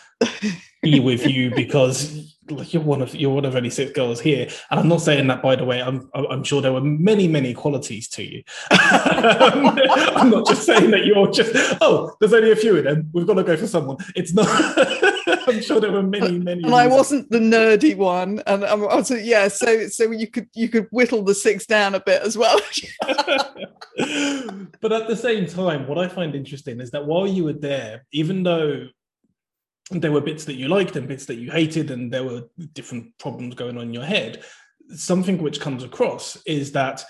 [0.81, 4.49] be with you because like you're one of you're one of only six girls here.
[4.71, 5.83] And I'm not saying that by the way.
[5.83, 8.43] I'm I'm sure there were many many qualities to you.
[8.71, 13.11] I'm not just saying that you're just oh there's only a few of them.
[13.13, 13.97] We've got to go for someone.
[14.15, 14.49] It's not.
[15.49, 16.63] I'm sure there were many uh, many.
[16.65, 19.49] and I wasn't the nerdy one, and I was yeah.
[19.49, 22.59] So so you could you could whittle the six down a bit as well.
[23.07, 28.05] but at the same time, what I find interesting is that while you were there,
[28.13, 28.87] even though
[29.91, 33.17] there were bits that you liked and bits that you hated, and there were different
[33.19, 34.45] problems going on in your head,
[34.95, 37.05] something which comes across is that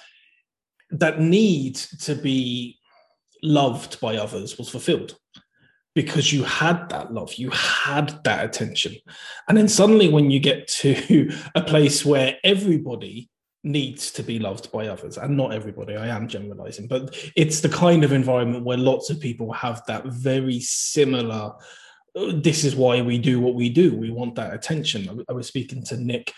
[0.90, 2.78] that need to be
[3.42, 5.16] loved by others was fulfilled
[5.94, 8.94] because you had that love, you had that attention.
[9.48, 13.28] And then suddenly, when you get to a place where everybody
[13.64, 17.68] needs to be loved by others, and not everybody, I am generalizing, but it's the
[17.68, 21.52] kind of environment where lots of people have that very similar.
[22.14, 23.94] "Oh, This is why we do what we do.
[23.94, 25.24] We want that attention.
[25.28, 26.32] I- was speaking to Nick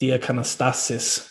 [0.00, 1.30] Diakanastasis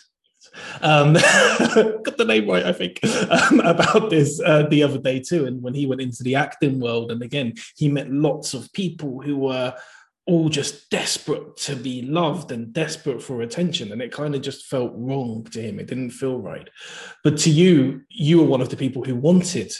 [0.82, 3.00] um, got the name right, I think,
[3.30, 5.46] um, about this uh, the other day too.
[5.46, 9.20] And when he went into the acting world, and again, he met lots of people
[9.20, 9.74] who were
[10.26, 13.92] all just desperate to be loved and desperate for attention.
[13.92, 15.80] And it kind of just felt wrong to him.
[15.80, 16.68] It didn't feel right.
[17.24, 19.72] But to you, you were one of the people who wanted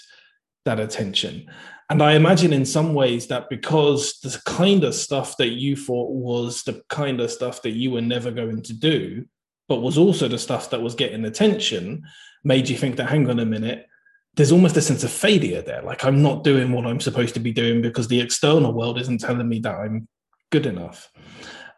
[0.65, 1.51] that attention.
[1.91, 6.11] And I imagine in some ways that because the kind of stuff that you thought
[6.11, 9.25] was the kind of stuff that you were never going to do,
[9.69, 12.05] but was also the stuff that was getting attention,
[12.45, 13.87] made you think that, hang on a minute,
[14.35, 15.83] there's almost a sense of failure there.
[15.83, 19.19] Like I'm not doing what I'm supposed to be doing because the external world isn't
[19.19, 20.09] telling me that I'm
[20.51, 21.11] good enough.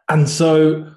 [0.09, 0.93] And so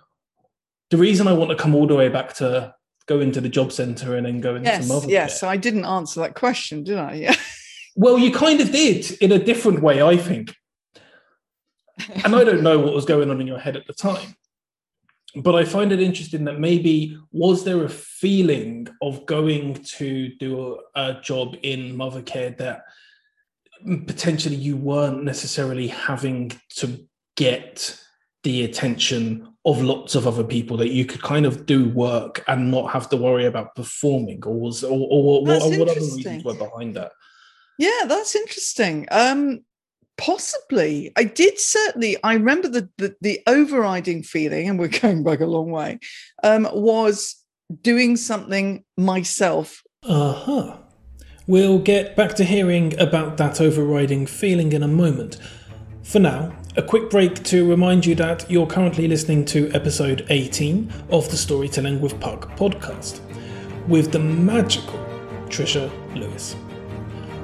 [0.90, 2.74] the reason I want to come all the way back to
[3.06, 5.40] go into the job center and then go into yes, yes.
[5.40, 7.14] so I didn't answer that question, did I?
[7.14, 7.36] Yeah.
[7.94, 10.54] Well, you kind of did in a different way, I think.
[12.24, 14.34] And I don't know what was going on in your head at the time.
[15.36, 20.78] But I find it interesting that maybe was there a feeling of going to do
[20.94, 22.82] a, a job in Mothercare that
[24.06, 28.00] potentially you weren't necessarily having to get
[28.44, 32.70] the attention of lots of other people that you could kind of do work and
[32.70, 36.54] not have to worry about performing or was or, or, what, what other reasons were
[36.54, 37.12] behind that
[37.78, 39.06] Yeah, that's interesting.
[39.10, 39.60] Um,
[40.16, 42.16] possibly, I did certainly.
[42.22, 45.98] I remember the, the the overriding feeling, and we're going back a long way.
[46.42, 47.36] Um, was
[47.82, 49.82] doing something myself.
[50.02, 50.76] Uh huh.
[51.46, 55.38] We'll get back to hearing about that overriding feeling in a moment.
[56.02, 60.92] For now, a quick break to remind you that you're currently listening to episode 18
[61.10, 63.20] of the Storytelling with Puck podcast
[63.88, 64.98] with the magical
[65.48, 66.56] Trisha Lewis.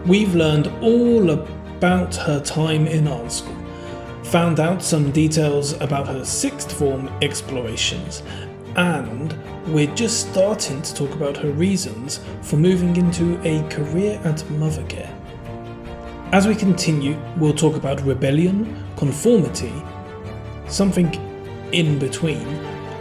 [0.06, 3.56] We've learned all about her time in art school,
[4.24, 8.22] found out some details about her sixth form explorations,
[8.76, 9.34] and
[9.68, 15.14] we're just starting to talk about her reasons for moving into a career at Mothercare.
[16.32, 19.72] As we continue, we'll talk about rebellion, conformity,
[20.66, 21.12] something
[21.72, 22.46] in between,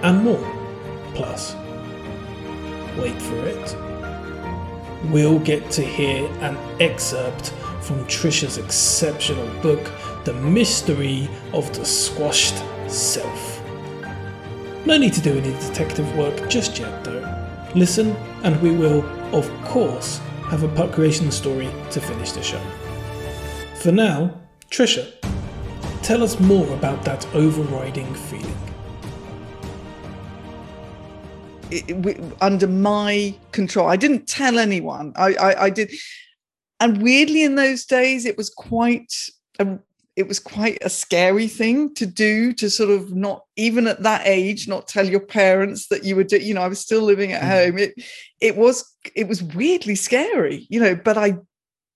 [0.04, 0.56] and more.
[1.14, 1.56] Plus,
[2.98, 3.89] wait for it,
[5.06, 7.50] we'll get to hear an excerpt
[7.82, 9.92] from Trisha's exceptional book,
[10.26, 13.62] The Mystery of the Squashed Self.
[14.86, 17.26] No need to do any detective work just yet, though.
[17.76, 19.04] Listen, and we will,
[19.36, 22.62] of course, have a Puck Creation story to finish the show.
[23.76, 24.34] For now,
[24.70, 25.14] Trisha,
[26.02, 28.69] tell us more about that overriding feeling.
[31.72, 33.88] It- under my control.
[33.88, 35.14] I didn't tell anyone.
[35.16, 35.92] I, I, I did,
[36.80, 39.14] and weirdly, in those days, it was quite
[39.60, 39.78] a,
[40.16, 42.54] it was quite a scary thing to do.
[42.54, 46.24] To sort of not even at that age, not tell your parents that you were.
[46.24, 47.48] Do, you know, I was still living at Mhm.
[47.66, 47.78] home.
[47.78, 47.94] It
[48.42, 50.68] it was it was weirdly scary.
[50.70, 51.38] You know, but I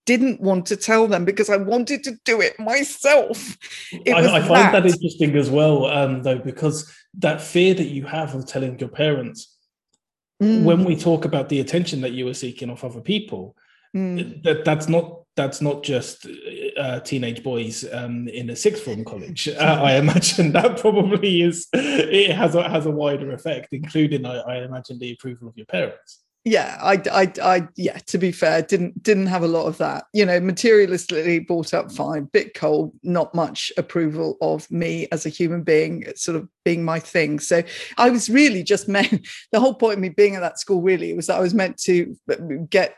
[0.06, 3.56] didn't want to tell them because I wanted to do it myself.
[4.04, 4.82] It I, I find that.
[4.82, 4.86] that.
[4.86, 9.53] interesting as well, um, though, because that fear that you have of telling your parents,
[10.44, 13.56] Mm, when we talk about the attention that you were seeking off other people,
[13.96, 14.42] mm.
[14.42, 16.26] that that's not that's not just
[16.76, 19.48] uh, teenage boys um, in a sixth form college.
[19.48, 24.38] Uh, I imagine that probably is it has a has a wider effect, including I,
[24.38, 26.20] I imagine the approval of your parents.
[26.44, 30.04] Yeah I, I i yeah to be fair didn't didn't have a lot of that.
[30.12, 32.24] You know materialistically brought up fine.
[32.24, 36.98] Bit cold not much approval of me as a human being sort of being my
[36.98, 37.38] thing.
[37.38, 37.62] So
[37.98, 41.14] i was really just meant the whole point of me being at that school really
[41.14, 42.36] was that i was meant to uh,
[42.68, 42.96] get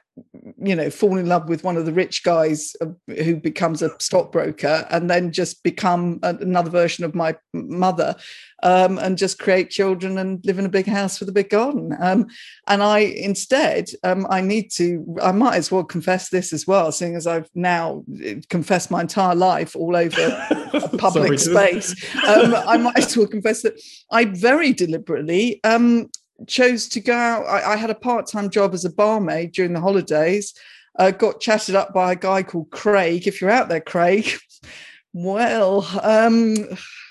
[0.58, 2.86] you know fall in love with one of the rich guys uh,
[3.22, 8.14] who becomes a stockbroker and then just become another version of my mother
[8.62, 11.94] um, and just create children and live in a big house with a big garden.
[12.00, 12.26] Um,
[12.66, 16.90] and i instead um, i need to i might as well confess this as well
[16.90, 21.94] seeing as i've now uh, confessed my entire life all over a public space.
[22.26, 26.08] Um, i might as well confess that i very deliberately um,
[26.46, 27.46] chose to go out.
[27.46, 30.54] I, I had a part time job as a barmaid during the holidays.
[30.98, 33.26] Uh, got chatted up by a guy called Craig.
[33.26, 34.30] If you're out there, Craig,
[35.12, 36.54] well, um,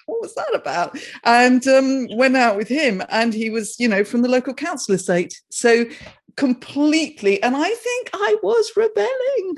[0.05, 0.97] what was that about?
[1.23, 4.95] And um, went out with him, and he was, you know, from the local council
[4.95, 5.39] estate.
[5.49, 5.85] So
[6.35, 9.57] completely and i think i was rebelling.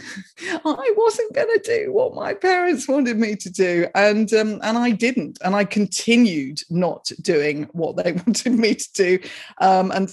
[0.64, 4.78] I wasn't going to do what my parents wanted me to do and um, and
[4.78, 9.20] i didn't and i continued not doing what they wanted me to do
[9.60, 10.12] um, and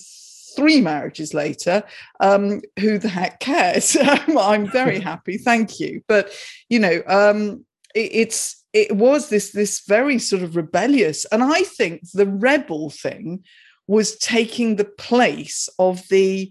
[0.57, 1.83] three marriages later
[2.21, 3.97] um, who the heck cares?
[4.03, 6.03] I'm very happy thank you.
[6.07, 6.33] But
[6.69, 11.63] you know um, it, it's it was this this very sort of rebellious and i
[11.63, 13.45] think the rebel thing
[13.87, 16.51] was taking the place of the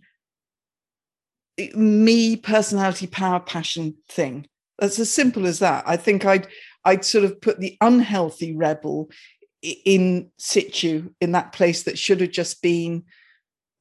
[1.75, 4.47] me personality power passion thing.
[4.79, 5.84] That's as simple as that.
[5.88, 6.47] I think i'd
[6.86, 9.09] i'd sort of put the unhealthy rebel
[9.61, 13.03] in situ in that place that should have just been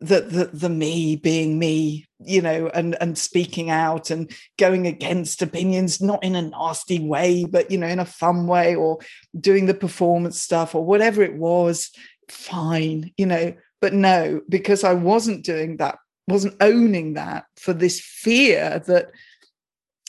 [0.00, 5.42] the, the the me being me you know and and speaking out and going against
[5.42, 8.98] opinions not in a nasty way but you know in a fun way or
[9.38, 11.90] doing the performance stuff or whatever it was
[12.33, 18.01] fine, you know, but no, because I wasn't doing that, wasn't owning that for this
[18.01, 19.11] fear that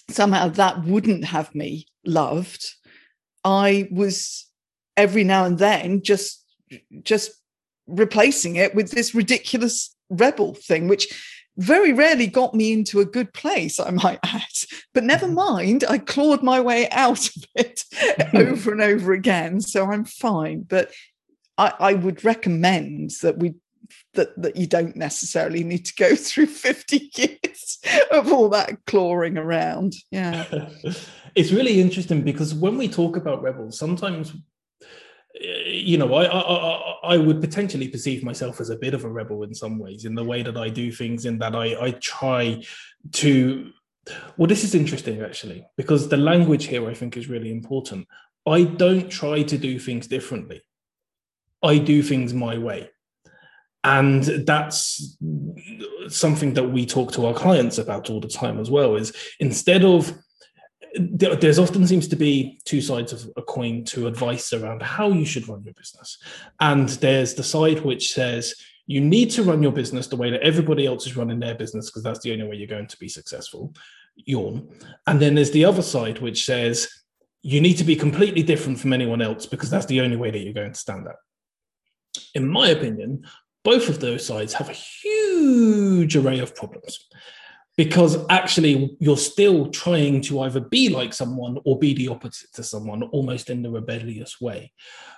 [0.09, 2.65] somehow that wouldn't have me loved.
[3.43, 4.47] I was
[4.95, 6.45] every now and then just
[7.03, 7.31] just
[7.87, 11.07] replacing it with this ridiculous rebel thing, which
[11.57, 14.43] very rarely got me into a good place, I might add.
[14.93, 15.35] But never mm-hmm.
[15.35, 17.83] mind, I clawed my way out of it
[18.33, 19.61] over and over again.
[19.61, 20.61] So I'm fine.
[20.61, 20.91] But
[21.57, 23.55] I, I would recommend that we
[24.13, 27.79] that that you don't necessarily need to go through 50 years
[28.11, 29.93] of all that clawing around.
[30.11, 30.69] Yeah.
[31.35, 34.33] It's really interesting because when we talk about rebels sometimes
[35.41, 39.09] eh, you know I, I i would potentially perceive myself as a bit of a
[39.09, 41.89] rebel in some ways in the way that i do things in that i i
[41.93, 42.63] try
[43.13, 43.71] to
[44.37, 48.07] well this is interesting actually because the language here i think is really important.
[48.45, 50.61] I don't try to do things differently
[51.63, 52.89] I do things my way.
[53.83, 55.17] And that's
[56.07, 59.83] something that we talk to our clients about all the time as well is instead
[59.83, 60.13] of
[60.95, 65.25] there's often seems to be two sides of a coin to advice around how you
[65.25, 66.19] should run your business.
[66.59, 68.53] And there's the side which says
[68.85, 71.89] you need to run your business the way that everybody else is running their business
[71.89, 73.73] because that's the only way you're going to be successful.
[74.15, 74.69] Yawn.
[75.07, 76.87] And then there's the other side which says
[77.41, 80.39] you need to be completely different from anyone else because that's the only way that
[80.39, 81.15] you're going to stand out
[82.35, 83.25] in my opinion,
[83.63, 87.07] both of those sides have a huge array of problems
[87.75, 92.63] because actually you're still trying to either be like someone or be the opposite to
[92.63, 94.71] someone almost in the rebellious way.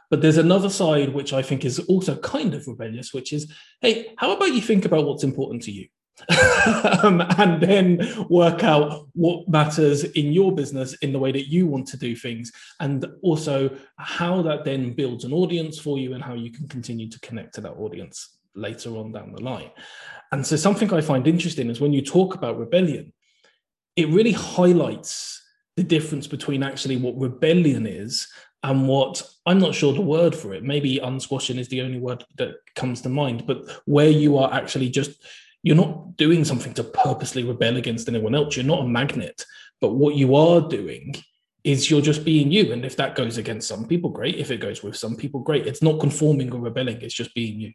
[0.10, 4.14] But there's another side which i think is also kind of rebellious which is hey
[4.18, 5.88] how about you think about what's important to you
[7.04, 11.68] um, and then work out what matters in your business in the way that you
[11.68, 16.24] want to do things, and also how that then builds an audience for you and
[16.24, 19.72] how you can continue to connect to that audience later on down the line.
[20.32, 23.14] And so, something I find interesting is when you talk about rebellion,
[23.96, 25.42] it really highlights
[25.78, 28.28] the difference between actually what rebellion is
[28.64, 30.64] and what I'm not sure the word for it.
[30.64, 34.90] Maybe unsquashing is the only word that comes to mind, but where you are actually
[34.90, 35.24] just
[35.66, 38.56] you're not doing something to purposely rebel against anyone else.
[38.56, 39.44] You're not a magnet.
[39.82, 41.16] But what you are doing
[41.64, 42.72] is you're just being you.
[42.72, 44.36] And if that goes against some people, great.
[44.36, 45.66] If it goes with some people, great.
[45.66, 47.74] It's not conforming or rebelling, it's just being you.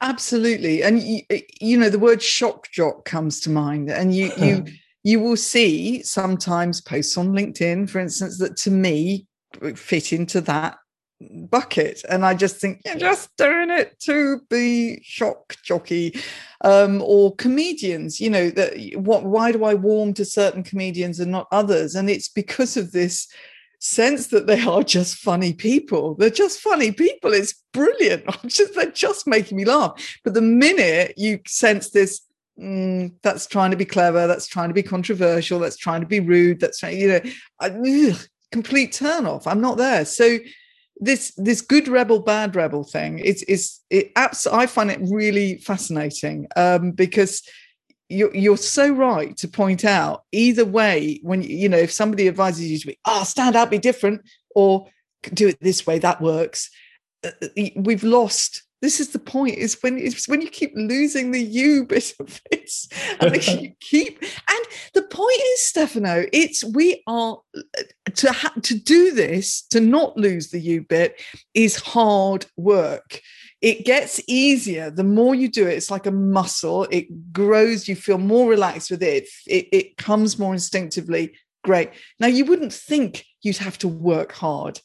[0.00, 0.84] Absolutely.
[0.84, 1.22] And you,
[1.60, 3.90] you know, the word shock jock comes to mind.
[3.90, 4.64] And you you
[5.02, 9.26] you will see sometimes posts on LinkedIn, for instance, that to me
[9.74, 10.78] fit into that
[11.50, 16.18] bucket and i just think you're just doing it to be shock jockey.
[16.62, 21.30] Um, or comedians you know that what why do i warm to certain comedians and
[21.30, 21.94] not others?
[21.94, 23.28] And it's because of this
[23.78, 26.14] sense that they are just funny people.
[26.14, 27.32] They're just funny people.
[27.32, 28.24] It's brilliant.
[28.46, 30.18] Just, they're just making me laugh.
[30.22, 32.20] But the minute you sense this
[32.60, 36.20] mm, that's trying to be clever, that's trying to be controversial, that's trying to be
[36.20, 37.20] rude, that's trying, you know,
[37.60, 38.18] I, ugh,
[38.52, 39.46] complete turn off.
[39.46, 40.04] I'm not there.
[40.04, 40.38] So
[41.00, 45.56] this this good rebel bad rebel thing is is it abs- I find it really
[45.56, 47.42] fascinating um, because
[48.10, 52.70] you're, you're so right to point out either way when you know if somebody advises
[52.70, 54.20] you to be ah oh, stand out be different
[54.54, 54.86] or
[55.32, 56.70] do it this way that works
[57.24, 61.30] uh, uh, we've lost this is the point is when it's when you keep losing
[61.30, 62.88] the you bit of this
[63.20, 64.64] and you keep and
[64.94, 67.38] the point is stefano it's we are
[68.14, 71.20] to ha- to do this to not lose the you bit
[71.54, 73.20] is hard work.
[73.60, 75.74] It gets easier the more you do it.
[75.74, 76.84] It's like a muscle.
[76.90, 77.88] It grows.
[77.88, 79.28] You feel more relaxed with it.
[79.46, 81.36] It, it comes more instinctively.
[81.62, 81.90] Great.
[82.18, 84.80] Now you wouldn't think you'd have to work hard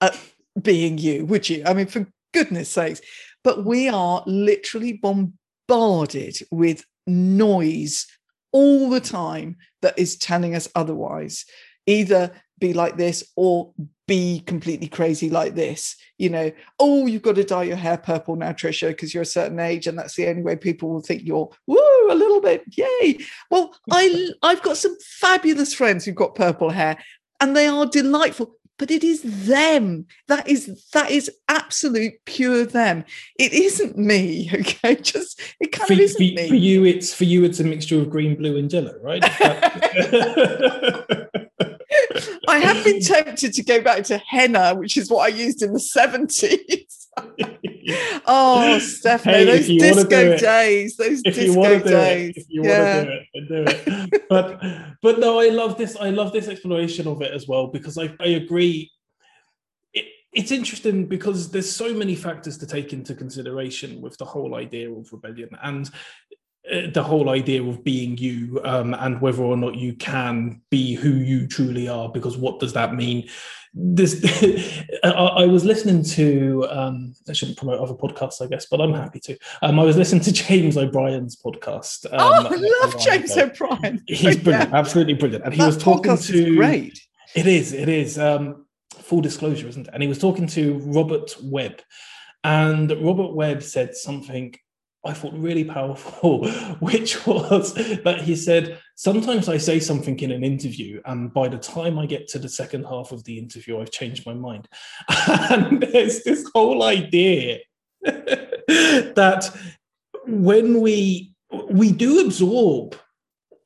[0.00, 0.18] at
[0.60, 1.62] being you would you?
[1.66, 3.00] I mean for goodness sakes
[3.44, 8.06] but we are literally bombarded with noise
[8.52, 11.44] all the time that is telling us otherwise.
[11.86, 12.30] Either
[12.60, 13.72] be like this or
[14.06, 18.36] be completely crazy like this you know oh you've got to dye your hair purple
[18.36, 21.22] now trisha because you're a certain age and that's the only way people will think
[21.24, 21.78] you're woo
[22.10, 23.18] a little bit yay.
[23.50, 26.98] Well i i've got some fabulous friends who've got purple hair
[27.40, 30.06] and they are delightful but it is them.
[30.26, 33.04] That is that is absolute pure them.
[33.38, 34.96] It isn't me okay?
[34.96, 36.48] Just it kind for, of isn't for, me.
[36.48, 39.22] for you it's for you it's a mixture of green blue and yellow right
[42.50, 45.72] I have been tempted to go back to henna, which is what I used in
[45.72, 47.00] the 70s.
[48.26, 52.30] oh, Stefano, hey, those disco days, those disco days.
[52.30, 52.96] It, if you yeah.
[52.96, 54.28] want to do it, do it.
[54.28, 54.60] but
[55.02, 55.96] but no, I love this.
[55.96, 58.90] I love this exploration of it as well because I, I agree.
[59.92, 64.54] It, it's interesting because there's so many factors to take into consideration with the whole
[64.54, 65.90] idea of rebellion and
[66.64, 71.10] the whole idea of being you um, and whether or not you can be who
[71.10, 73.28] you truly are because what does that mean?
[73.72, 74.20] This
[75.04, 78.92] I, I, was listening to um, i shouldn't promote other podcasts i guess but i'm
[78.92, 79.38] happy to.
[79.62, 83.44] Um, i was listening to james o'brien's podcast um, oh i love james ago.
[83.44, 84.02] o'brien.
[84.08, 84.76] He's brilliant yeah.
[84.76, 85.44] absolutely brilliant.
[85.44, 87.00] And he that was talking to great.
[87.36, 89.94] It is it is um, full disclosure isn't it?
[89.94, 91.80] And he was talking to robert webb.
[92.42, 94.56] And robert webb said something
[95.04, 96.46] I thought really powerful,
[96.80, 101.58] which was that he said, Sometimes I say something in an interview, and by the
[101.58, 104.68] time I get to the second half of the interview, I've changed my mind.
[105.50, 107.58] And there's this whole idea
[108.02, 109.50] that
[110.26, 111.32] when we
[111.68, 112.96] we do absorb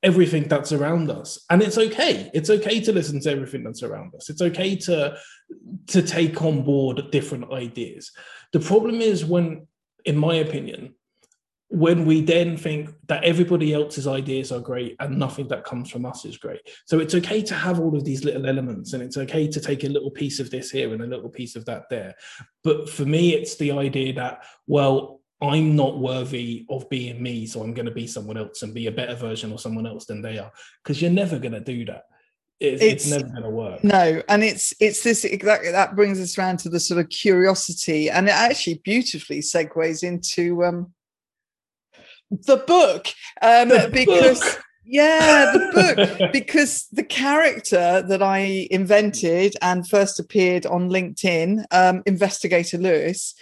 [0.03, 2.30] everything that's around us and it's okay.
[2.35, 4.28] It's okay to listen to everything that's around us.
[4.30, 5.16] It's okay to
[5.89, 8.12] to take on board different ideas.
[8.53, 9.66] The problem is when
[10.05, 10.95] in my opinion
[11.75, 16.07] when we then think that everybody else's ideas are great and nothing that comes from
[16.07, 16.61] us is great.
[16.87, 19.83] So it's okay to have all of these little elements and it's okay to take
[19.83, 22.14] a little piece of this here and a little piece of that there.
[22.62, 27.61] But for me, it's the idea that, well, I'm not worthy of being me, so
[27.61, 30.22] I'm going to be someone else and be a better version of someone else than
[30.22, 30.53] they are.
[30.83, 32.05] Because you're never going to do that.
[32.61, 33.83] It's, it's, it's, never going to work.
[33.83, 38.09] No, and it's it's this exactly that brings us around to the sort of curiosity,
[38.09, 40.93] and it actually beautifully segues into um,
[42.47, 43.09] the book
[43.43, 44.64] um, the because book.
[44.85, 45.70] yeah the
[46.20, 53.35] book because the character that i invented and first appeared on linkedin um, investigator lewis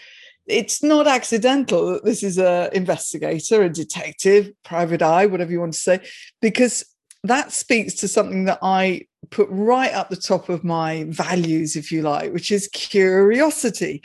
[0.47, 5.73] it's not accidental that this is a investigator a detective private eye whatever you want
[5.73, 6.01] to say
[6.41, 6.85] because
[7.25, 11.93] that speaks to something that i put right up the top of my values if
[11.93, 14.03] you like which is curiosity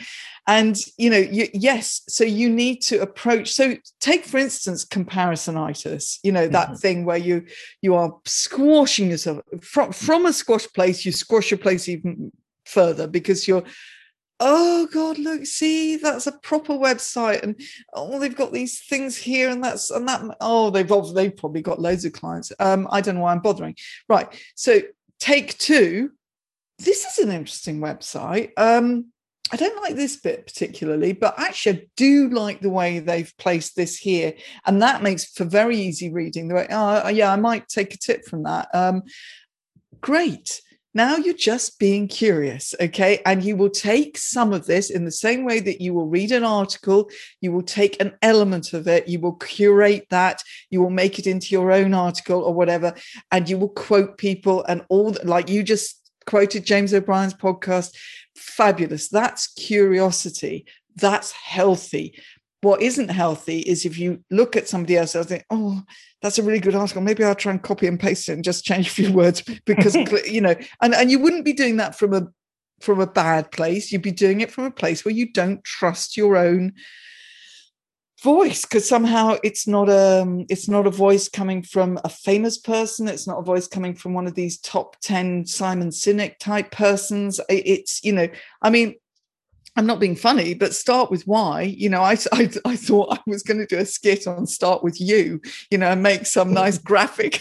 [0.48, 6.20] and you know you, yes so you need to approach so take for instance comparisonitis
[6.24, 6.78] you know that mm-hmm.
[6.78, 7.46] thing where you
[7.82, 12.32] you are squashing yourself from from a squash place you squash your place even
[12.66, 13.64] further because you're
[14.40, 17.60] oh god look see that's a proper website and
[17.94, 21.82] oh they've got these things here and that's and that oh they've they've probably got
[21.82, 23.76] loads of clients um i don't know why i'm bothering
[24.08, 24.80] right so
[25.20, 26.12] take two
[26.80, 29.08] this is an interesting website um
[29.52, 33.76] I don't like this bit particularly, but actually, I do like the way they've placed
[33.76, 34.34] this here,
[34.66, 36.48] and that makes for very easy reading.
[36.48, 38.68] The way, oh, yeah, I might take a tip from that.
[38.74, 39.04] Um,
[40.02, 40.62] great.
[40.94, 43.22] Now you're just being curious, okay?
[43.24, 46.32] And you will take some of this in the same way that you will read
[46.32, 50.42] an article, you will take an element of it, you will curate that,
[50.72, 52.96] you will make it into your own article or whatever,
[53.32, 57.96] and you will quote people and all that, like you just quoted James O'Brien's podcast
[58.38, 59.10] fabulous.
[59.10, 60.66] That's curiosity.
[60.96, 62.20] That's healthy.
[62.62, 65.84] what isn't healthy is if you look at somebody else and think, oh,
[66.22, 67.02] that's a really good article.
[67.04, 69.96] Maybe I'll try and copy and paste it and just change a few words because
[70.28, 72.28] you know, and, and you wouldn't be doing that from a
[72.82, 73.92] from a bad place.
[73.92, 76.74] You'd be doing it from a place where you don't trust your own
[78.24, 82.58] voice because somehow it's not a um, it's not a voice coming from a famous
[82.58, 83.08] person.
[83.08, 87.40] It's not a voice coming from one of these top 10 simon sinek type persons.
[87.50, 88.28] It's you know
[88.62, 88.96] i mean
[89.76, 91.62] i'm not being funny but start with why.
[91.62, 94.84] You know i i, I thought i was going to do a skit on start
[94.84, 97.40] with you you know and make some nice graphic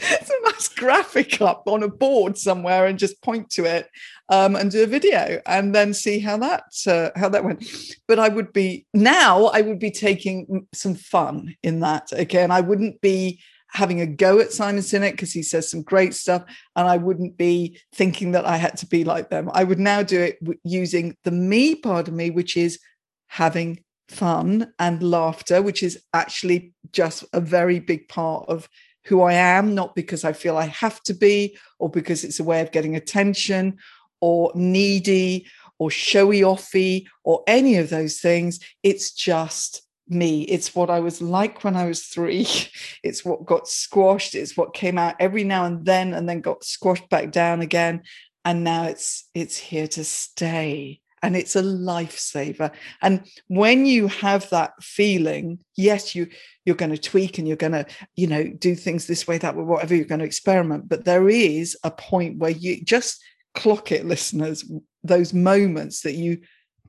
[0.00, 3.88] some nice graphic up on a board somewhere and just point to it
[4.28, 7.64] um, and do a video and then see how that uh, how that went.
[8.08, 12.50] But I would be now I would be taking some fun in that again.
[12.50, 16.44] I wouldn't be having a go at Simon Sinek because he says some great stuff,
[16.76, 19.50] and I wouldn't be thinking that I had to be like them.
[19.52, 22.78] I would now do it using the me part of me, which is
[23.26, 28.68] having fun and laughter, which is actually just a very big part of
[29.06, 32.44] who I am, not because I feel I have to be or because it's a
[32.44, 33.78] way of getting attention
[34.20, 35.46] or needy
[35.78, 38.60] or showy offy or any of those things.
[38.82, 40.42] It's just me.
[40.42, 42.46] It's what I was like when I was three.
[43.02, 44.34] It's what got squashed.
[44.34, 48.02] It's what came out every now and then and then got squashed back down again.
[48.46, 51.00] And now it's it's here to stay.
[51.24, 52.70] And it's a lifesaver.
[53.00, 56.28] And when you have that feeling, yes, you
[56.66, 59.56] you're going to tweak and you're going to, you know, do things this way, that
[59.56, 60.88] way, whatever you're going to experiment.
[60.88, 63.22] But there is a point where you just
[63.54, 64.70] clock it listeners
[65.02, 66.40] those moments that you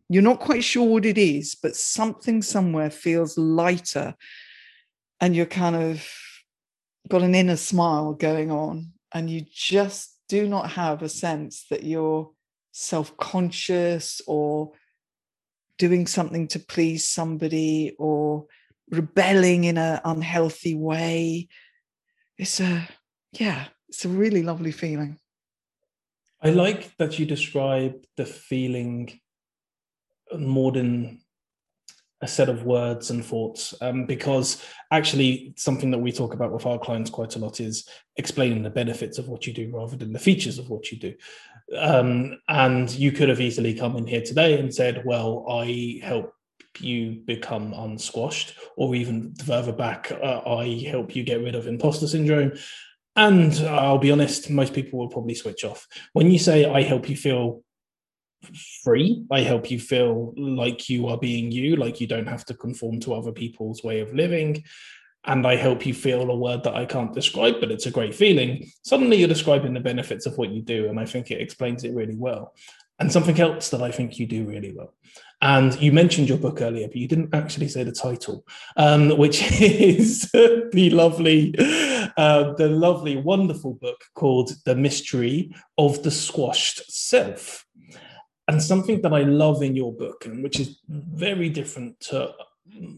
[0.10, 4.16] you're not quite sure what it is but something somewhere feels lighter
[5.22, 6.08] and you're kind of
[7.08, 11.84] got an inner smile going on and you just do not have a sense that
[11.84, 12.32] you're
[12.78, 14.74] self-conscious or
[15.78, 18.48] doing something to please somebody or
[18.90, 21.48] rebelling in an unhealthy way.
[22.38, 22.86] It's a
[23.32, 25.18] yeah it's a really lovely feeling.
[26.42, 29.22] I like that you describe the feeling
[30.38, 31.22] more than
[32.26, 36.66] a set of words and thoughts um, because actually something that we talk about with
[36.66, 40.12] our clients quite a lot is explaining the benefits of what you do rather than
[40.12, 41.14] the features of what you do
[41.78, 46.34] um, and you could have easily come in here today and said well i help
[46.80, 52.08] you become unsquashed or even further back uh, i help you get rid of imposter
[52.08, 52.52] syndrome
[53.18, 55.88] and I'll be honest, most people will probably switch off.
[56.12, 57.64] When you say, I help you feel
[58.84, 62.54] free, I help you feel like you are being you, like you don't have to
[62.54, 64.64] conform to other people's way of living.
[65.26, 68.14] And I help you feel a word that I can't describe, but it's a great
[68.14, 68.72] feeling.
[68.84, 70.88] Suddenly you're describing the benefits of what you do.
[70.88, 72.54] And I think it explains it really well.
[73.00, 74.94] And something else that I think you do really well.
[75.42, 78.46] And you mentioned your book earlier, but you didn't actually say the title,
[78.78, 81.54] um, which is the lovely,
[82.18, 87.65] uh, the lovely, wonderful book called "The Mystery of the Squashed Self."
[88.48, 92.32] And something that I love in your book, and which is very different to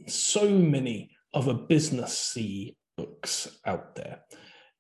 [0.08, 4.20] so many other businessy books out there,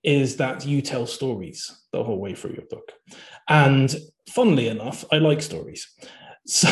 [0.03, 2.91] is that you tell stories the whole way through your book.
[3.47, 3.95] And
[4.29, 5.87] funnily enough, I like stories.
[6.49, 6.69] So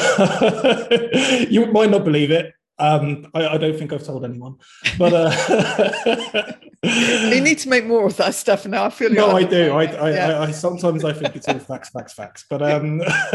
[1.50, 2.54] you might not believe it.
[2.80, 4.56] Um, I, I, don't think I've told anyone,
[4.98, 6.52] but uh,
[7.36, 8.86] you need to make more of that stuff now.
[8.86, 9.72] I feel like no, I do.
[9.72, 10.42] I, I, yeah.
[10.42, 12.46] I, sometimes I think it's all facts, facts, facts.
[12.50, 13.00] But um,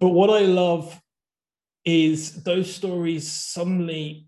[0.00, 1.00] but what I love
[1.84, 3.30] is those stories.
[3.30, 4.26] Suddenly,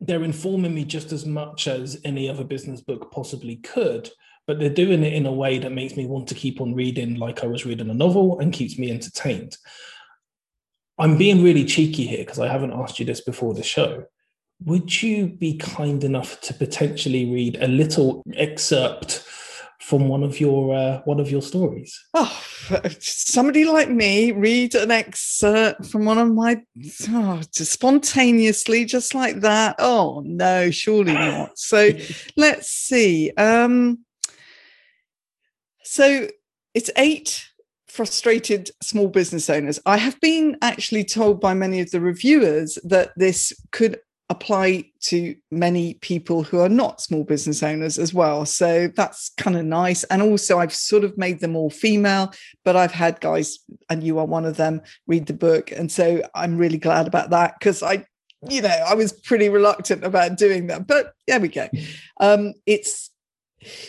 [0.00, 4.10] they're informing me just as much as any other business book possibly could
[4.46, 7.14] but they're doing it in a way that makes me want to keep on reading
[7.14, 9.56] like I was reading a novel and keeps me entertained.
[10.98, 14.04] I'm being really cheeky here because I haven't asked you this before the show.
[14.64, 19.22] Would you be kind enough to potentially read a little excerpt
[19.78, 22.02] from one of your uh, one of your stories?
[22.14, 22.42] Oh,
[22.98, 26.62] somebody like me read an excerpt from one of my
[27.10, 29.76] oh, just spontaneously, just like that.
[29.78, 31.58] Oh no, surely not.
[31.58, 31.90] So
[32.36, 33.32] let's see.
[33.36, 33.98] Um,
[35.82, 36.28] so
[36.72, 37.48] it's eight
[37.86, 39.78] frustrated small business owners.
[39.84, 44.00] I have been actually told by many of the reviewers that this could
[44.30, 48.46] apply to many people who are not small business owners as well.
[48.46, 50.04] So that's kind of nice.
[50.04, 52.32] And also, I've sort of made them all female,
[52.64, 53.58] but I've had guys,
[53.90, 55.72] and you are one of them, read the book.
[55.72, 58.06] And so I'm really glad about that because I
[58.50, 61.66] you know, I was pretty reluctant about doing that, but there we go.
[62.20, 63.10] Um, it's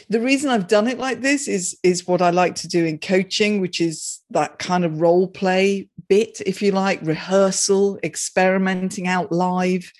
[0.09, 2.97] the reason I've done it like this is is what I like to do in
[2.97, 9.31] coaching, which is that kind of role play bit, if you like, rehearsal, experimenting out
[9.31, 9.91] live.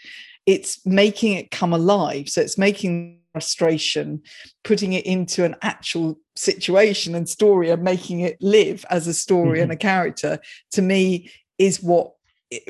[0.45, 2.29] It's making it come alive.
[2.29, 4.21] So it's making frustration,
[4.63, 9.57] putting it into an actual situation and story and making it live as a story
[9.57, 9.63] mm-hmm.
[9.63, 10.39] and a character
[10.71, 12.13] to me is what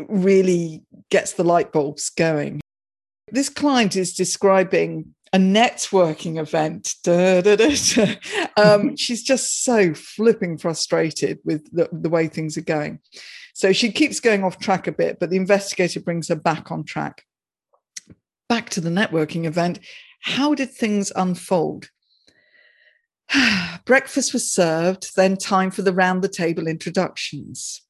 [0.07, 2.61] really gets the light bulbs going.
[3.31, 6.95] This client is describing a networking event.
[7.03, 8.15] Da, da, da,
[8.57, 12.99] um, she's just so flipping frustrated with the, the way things are going.
[13.53, 16.83] So she keeps going off track a bit, but the investigator brings her back on
[16.83, 17.23] track.
[18.47, 19.79] Back to the networking event.
[20.21, 21.89] How did things unfold?
[23.85, 27.81] Breakfast was served, then time for the round the table introductions.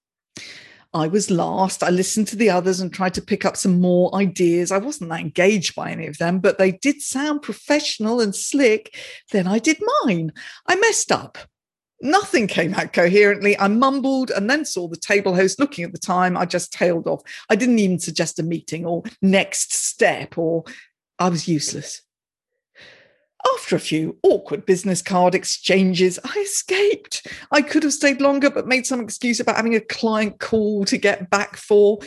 [0.94, 1.84] I was last.
[1.84, 4.72] I listened to the others and tried to pick up some more ideas.
[4.72, 8.96] I wasn't that engaged by any of them, but they did sound professional and slick.
[9.34, 10.32] Then I did mine.
[10.68, 11.38] I messed up.
[12.02, 13.58] Nothing came out coherently.
[13.58, 16.36] I mumbled and then saw the table host looking at the time.
[16.36, 17.22] I just tailed off.
[17.50, 20.66] I didn't even suggest a meeting or next step, or
[21.18, 22.02] I was useless.
[23.54, 27.28] After a few awkward business card exchanges, I escaped.
[27.52, 30.98] I could have stayed longer, but made some excuse about having a client call to
[30.98, 32.00] get back for.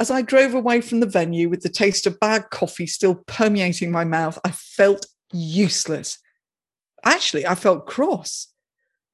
[0.00, 3.90] As I drove away from the venue with the taste of bad coffee still permeating
[3.90, 6.18] my mouth, I felt useless.
[7.04, 8.48] Actually, I felt cross.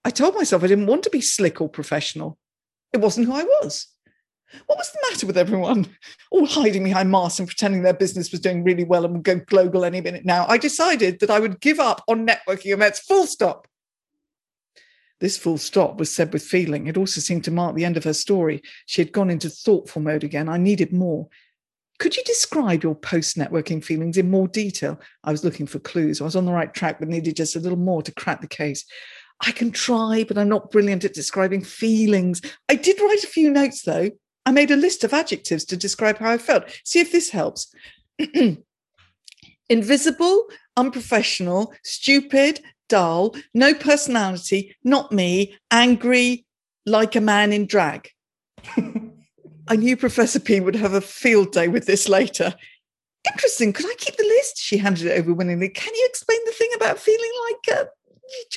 [0.04, 2.38] I told myself I didn't want to be slick or professional.
[2.92, 3.88] It wasn't who I was.
[4.66, 5.86] What was the matter with everyone?
[6.30, 9.40] All hiding behind masks and pretending their business was doing really well and would go
[9.40, 10.46] global any minute now.
[10.48, 13.66] I decided that I would give up on networking events, full stop.
[15.20, 16.86] This full stop was said with feeling.
[16.86, 18.62] It also seemed to mark the end of her story.
[18.86, 20.48] She had gone into thoughtful mode again.
[20.48, 21.28] I needed more.
[21.98, 25.00] Could you describe your post networking feelings in more detail?
[25.22, 26.20] I was looking for clues.
[26.20, 28.48] I was on the right track, but needed just a little more to crack the
[28.48, 28.84] case.
[29.40, 32.40] I can try, but I'm not brilliant at describing feelings.
[32.68, 34.10] I did write a few notes, though.
[34.46, 36.64] I made a list of adjectives to describe how I felt.
[36.84, 37.72] See if this helps.
[39.68, 46.44] Invisible, unprofessional, stupid, dull, no personality, not me, angry,
[46.86, 48.10] like a man in drag.
[49.68, 52.54] I knew Professor P would have a field day with this later.
[53.26, 53.72] Interesting.
[53.72, 54.58] Could I keep the list?
[54.58, 55.70] She handed it over willingly.
[55.70, 57.88] Can you explain the thing about feeling like a.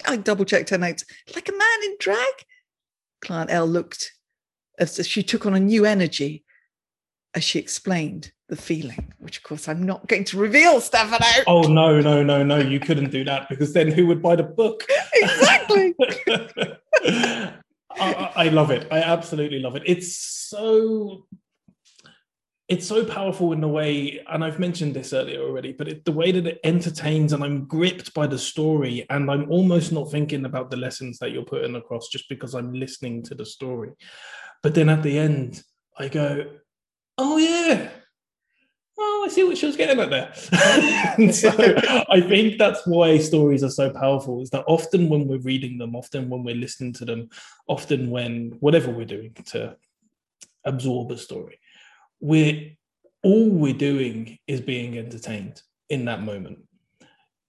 [0.05, 1.03] I double checked her notes.
[1.36, 2.34] Like a man in drag?
[3.22, 4.13] Client L looked
[4.80, 6.43] as she took on a new energy
[7.34, 11.26] as she explained the feeling, which of course I'm not going to reveal, Stefano.
[11.47, 12.57] Oh no, no, no, no!
[12.57, 14.84] You couldn't do that because then who would buy the book?
[15.13, 15.95] Exactly.
[17.99, 18.88] I, I love it.
[18.91, 19.84] I absolutely love it.
[19.86, 21.26] It's so
[22.68, 26.11] it's so powerful in the way, and I've mentioned this earlier already, but it, the
[26.11, 30.43] way that it entertains, and I'm gripped by the story, and I'm almost not thinking
[30.43, 33.91] about the lessons that you're putting across just because I'm listening to the story.
[34.63, 35.63] But then at the end,
[35.97, 36.43] I go,
[37.18, 37.89] oh, yeah.
[38.99, 40.34] Oh, I see what she was getting at there.
[41.32, 41.49] so
[42.09, 45.95] I think that's why stories are so powerful is that often when we're reading them,
[45.95, 47.30] often when we're listening to them,
[47.68, 49.78] often when whatever we're doing to
[50.65, 51.59] absorb a story,
[52.20, 52.72] we're
[53.24, 56.59] all we're doing is being entertained in that moment.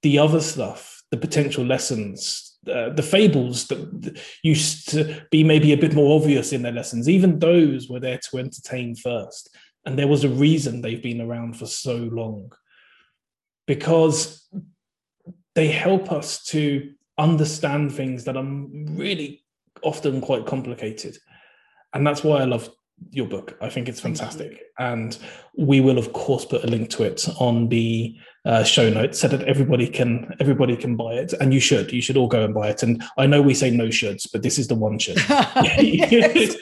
[0.03, 5.77] The other stuff, the potential lessons, uh, the fables that used to be maybe a
[5.77, 9.55] bit more obvious in their lessons, even those were there to entertain first.
[9.85, 12.53] And there was a reason they've been around for so long
[13.67, 14.49] because
[15.55, 19.45] they help us to understand things that are really
[19.83, 21.17] often quite complicated.
[21.93, 22.71] And that's why I love
[23.11, 23.57] your book.
[23.61, 24.61] I think it's fantastic.
[24.79, 25.17] And
[25.57, 29.29] we will, of course, put a link to it on the uh, show notes so
[29.29, 31.33] that everybody can everybody can buy it.
[31.35, 31.93] And you should.
[31.93, 32.83] You should all go and buy it.
[32.83, 35.17] And I know we say no shoulds, but this is the one should.
[35.79, 36.57] yes,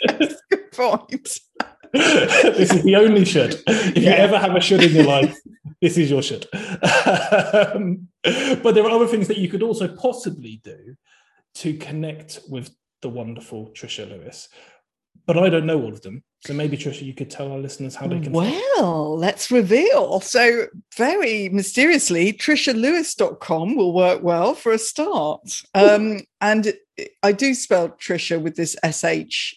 [0.50, 1.38] good point.
[1.92, 3.62] this is the only should.
[3.66, 4.02] If yeah.
[4.02, 5.36] you ever have a should in your life,
[5.80, 6.46] this is your should.
[6.52, 10.96] Um, but there are other things that you could also possibly do
[11.56, 14.48] to connect with the wonderful Trisha Lewis
[15.26, 16.22] but I don't know all of them.
[16.44, 18.32] So maybe Trisha, you could tell our listeners how they can.
[18.32, 20.20] Well, let's reveal.
[20.20, 20.66] So
[20.96, 25.62] very mysteriously, TrishaLewis.com will work well for a start.
[25.74, 26.74] Um, and
[27.22, 29.54] I do spell Trisha with this SH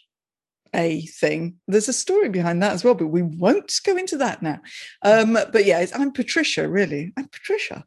[0.73, 1.55] a thing.
[1.67, 4.59] There's a story behind that as well, but we won't go into that now.
[5.01, 7.11] Um, but yeah, I'm Patricia, really.
[7.17, 7.84] I'm Patricia.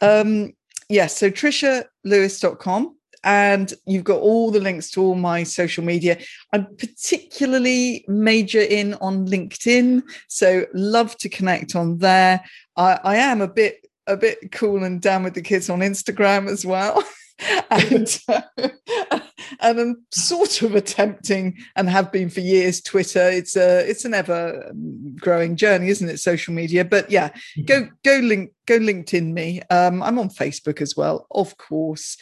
[0.00, 0.52] Um,
[0.88, 6.18] yes, yeah, so trishalewis.com and you've got all the links to all my social media.
[6.52, 12.44] I'm particularly major in on LinkedIn, so love to connect on there.
[12.76, 16.48] I, I am a bit a bit cool and down with the kids on Instagram
[16.48, 17.02] as well.
[17.70, 18.42] and uh,
[19.60, 23.28] and I'm sort of attempting and have been for years Twitter.
[23.28, 26.18] It's a it's an ever um, growing journey, isn't it?
[26.18, 27.30] Social media, but yeah,
[27.66, 29.62] go go link go LinkedIn me.
[29.70, 32.16] Um, I'm on Facebook as well, of course.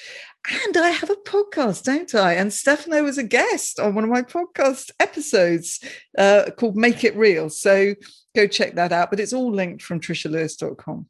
[0.66, 2.34] And I have a podcast, don't I?
[2.34, 5.78] And Stefano was a guest on one of my podcast episodes
[6.18, 7.48] uh, called Make It Real.
[7.48, 7.94] So
[8.34, 9.10] go check that out.
[9.10, 11.06] But it's all linked from trishalewis.com.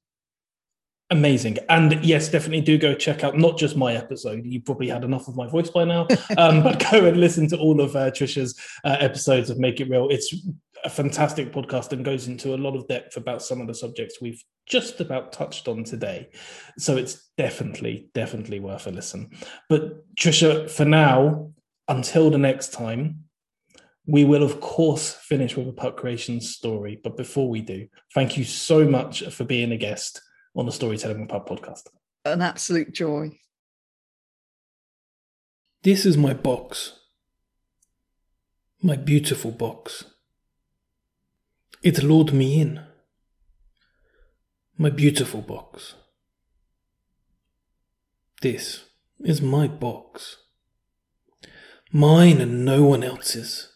[1.12, 1.58] Amazing.
[1.68, 4.46] And yes, definitely do go check out not just my episode.
[4.46, 6.06] You probably had enough of my voice by now,
[6.38, 9.90] um, but go and listen to all of uh, Trisha's uh, episodes of Make It
[9.90, 10.08] Real.
[10.08, 10.34] It's
[10.84, 14.22] a fantastic podcast and goes into a lot of depth about some of the subjects
[14.22, 16.30] we've just about touched on today.
[16.78, 19.32] So it's definitely, definitely worth a listen.
[19.68, 21.52] But Trisha, for now,
[21.88, 23.24] until the next time,
[24.06, 26.98] we will, of course, finish with a Puck creation story.
[27.04, 30.22] But before we do, thank you so much for being a guest
[30.54, 31.88] on the Storytelling with Puck podcast.
[32.24, 33.38] An absolute joy.
[35.82, 36.98] This is my box.
[38.82, 40.04] My beautiful box.
[41.82, 42.80] It lured me in.
[44.76, 45.94] My beautiful box.
[48.42, 48.84] This
[49.20, 50.38] is my box.
[51.92, 53.72] Mine and no one else's.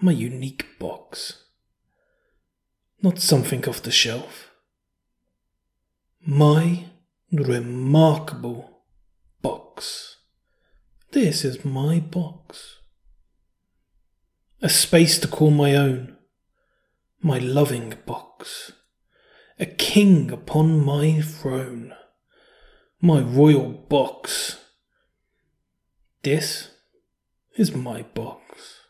[0.00, 1.44] My unique box.
[3.02, 4.47] Not something off the shelf
[6.26, 6.84] my
[7.32, 8.82] remarkable
[9.40, 10.16] box.
[11.12, 12.76] This is my box.
[14.60, 16.16] A space to call my own,
[17.22, 18.72] my loving box.
[19.60, 21.94] A king upon my throne,
[23.00, 24.58] my royal box.
[26.22, 26.70] This
[27.56, 28.80] is my box.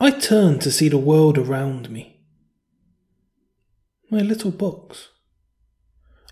[0.00, 2.11] I turn to see the world around me.
[4.12, 5.08] My little box.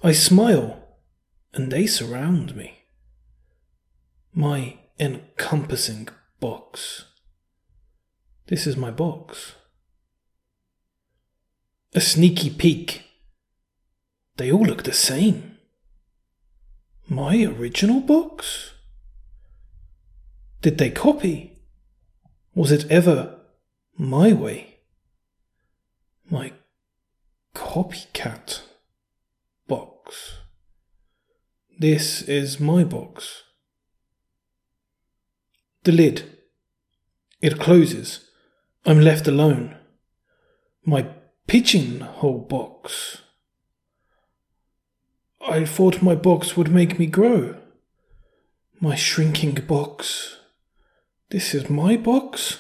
[0.03, 0.87] I smile,
[1.55, 2.81] and they surround me.
[4.35, 6.09] My encompassing
[6.41, 7.07] box.
[8.49, 9.55] This is my box.
[11.95, 13.05] A sneaky peek.
[14.37, 15.57] They all look the same.
[17.09, 18.75] My original box?
[20.61, 21.63] Did they copy?
[22.55, 23.41] Was it ever
[23.97, 24.81] my way?
[26.29, 26.53] My
[27.55, 28.63] copycat
[29.67, 30.39] box.
[31.79, 33.43] This is my box.
[35.85, 36.39] The lid.
[37.41, 38.29] It closes.
[38.85, 39.77] I'm left alone.
[40.85, 41.07] My
[41.47, 43.19] pigeonhole box.
[45.41, 47.57] I thought my box would make me grow.
[48.79, 50.37] My shrinking box.
[51.31, 52.59] This is my box?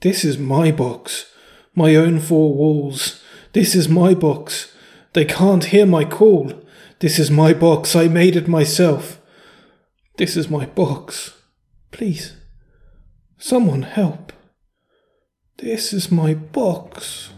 [0.00, 1.26] This is my box.
[1.74, 3.22] My own four walls.
[3.52, 4.72] This is my box.
[5.12, 6.52] They can't hear my call.
[7.00, 7.96] This is my box.
[7.96, 9.20] I made it myself.
[10.18, 11.36] This is my box.
[11.90, 12.36] Please,
[13.38, 14.32] someone help.
[15.56, 17.30] This is my box.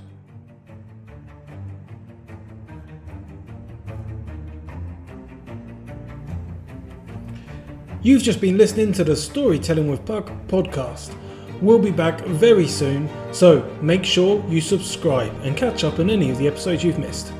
[8.03, 11.17] You've just been listening to the Storytelling with Puck podcast.
[11.63, 16.29] We'll be back very soon, so make sure you subscribe and catch up on any
[16.29, 17.33] of the episodes you've missed.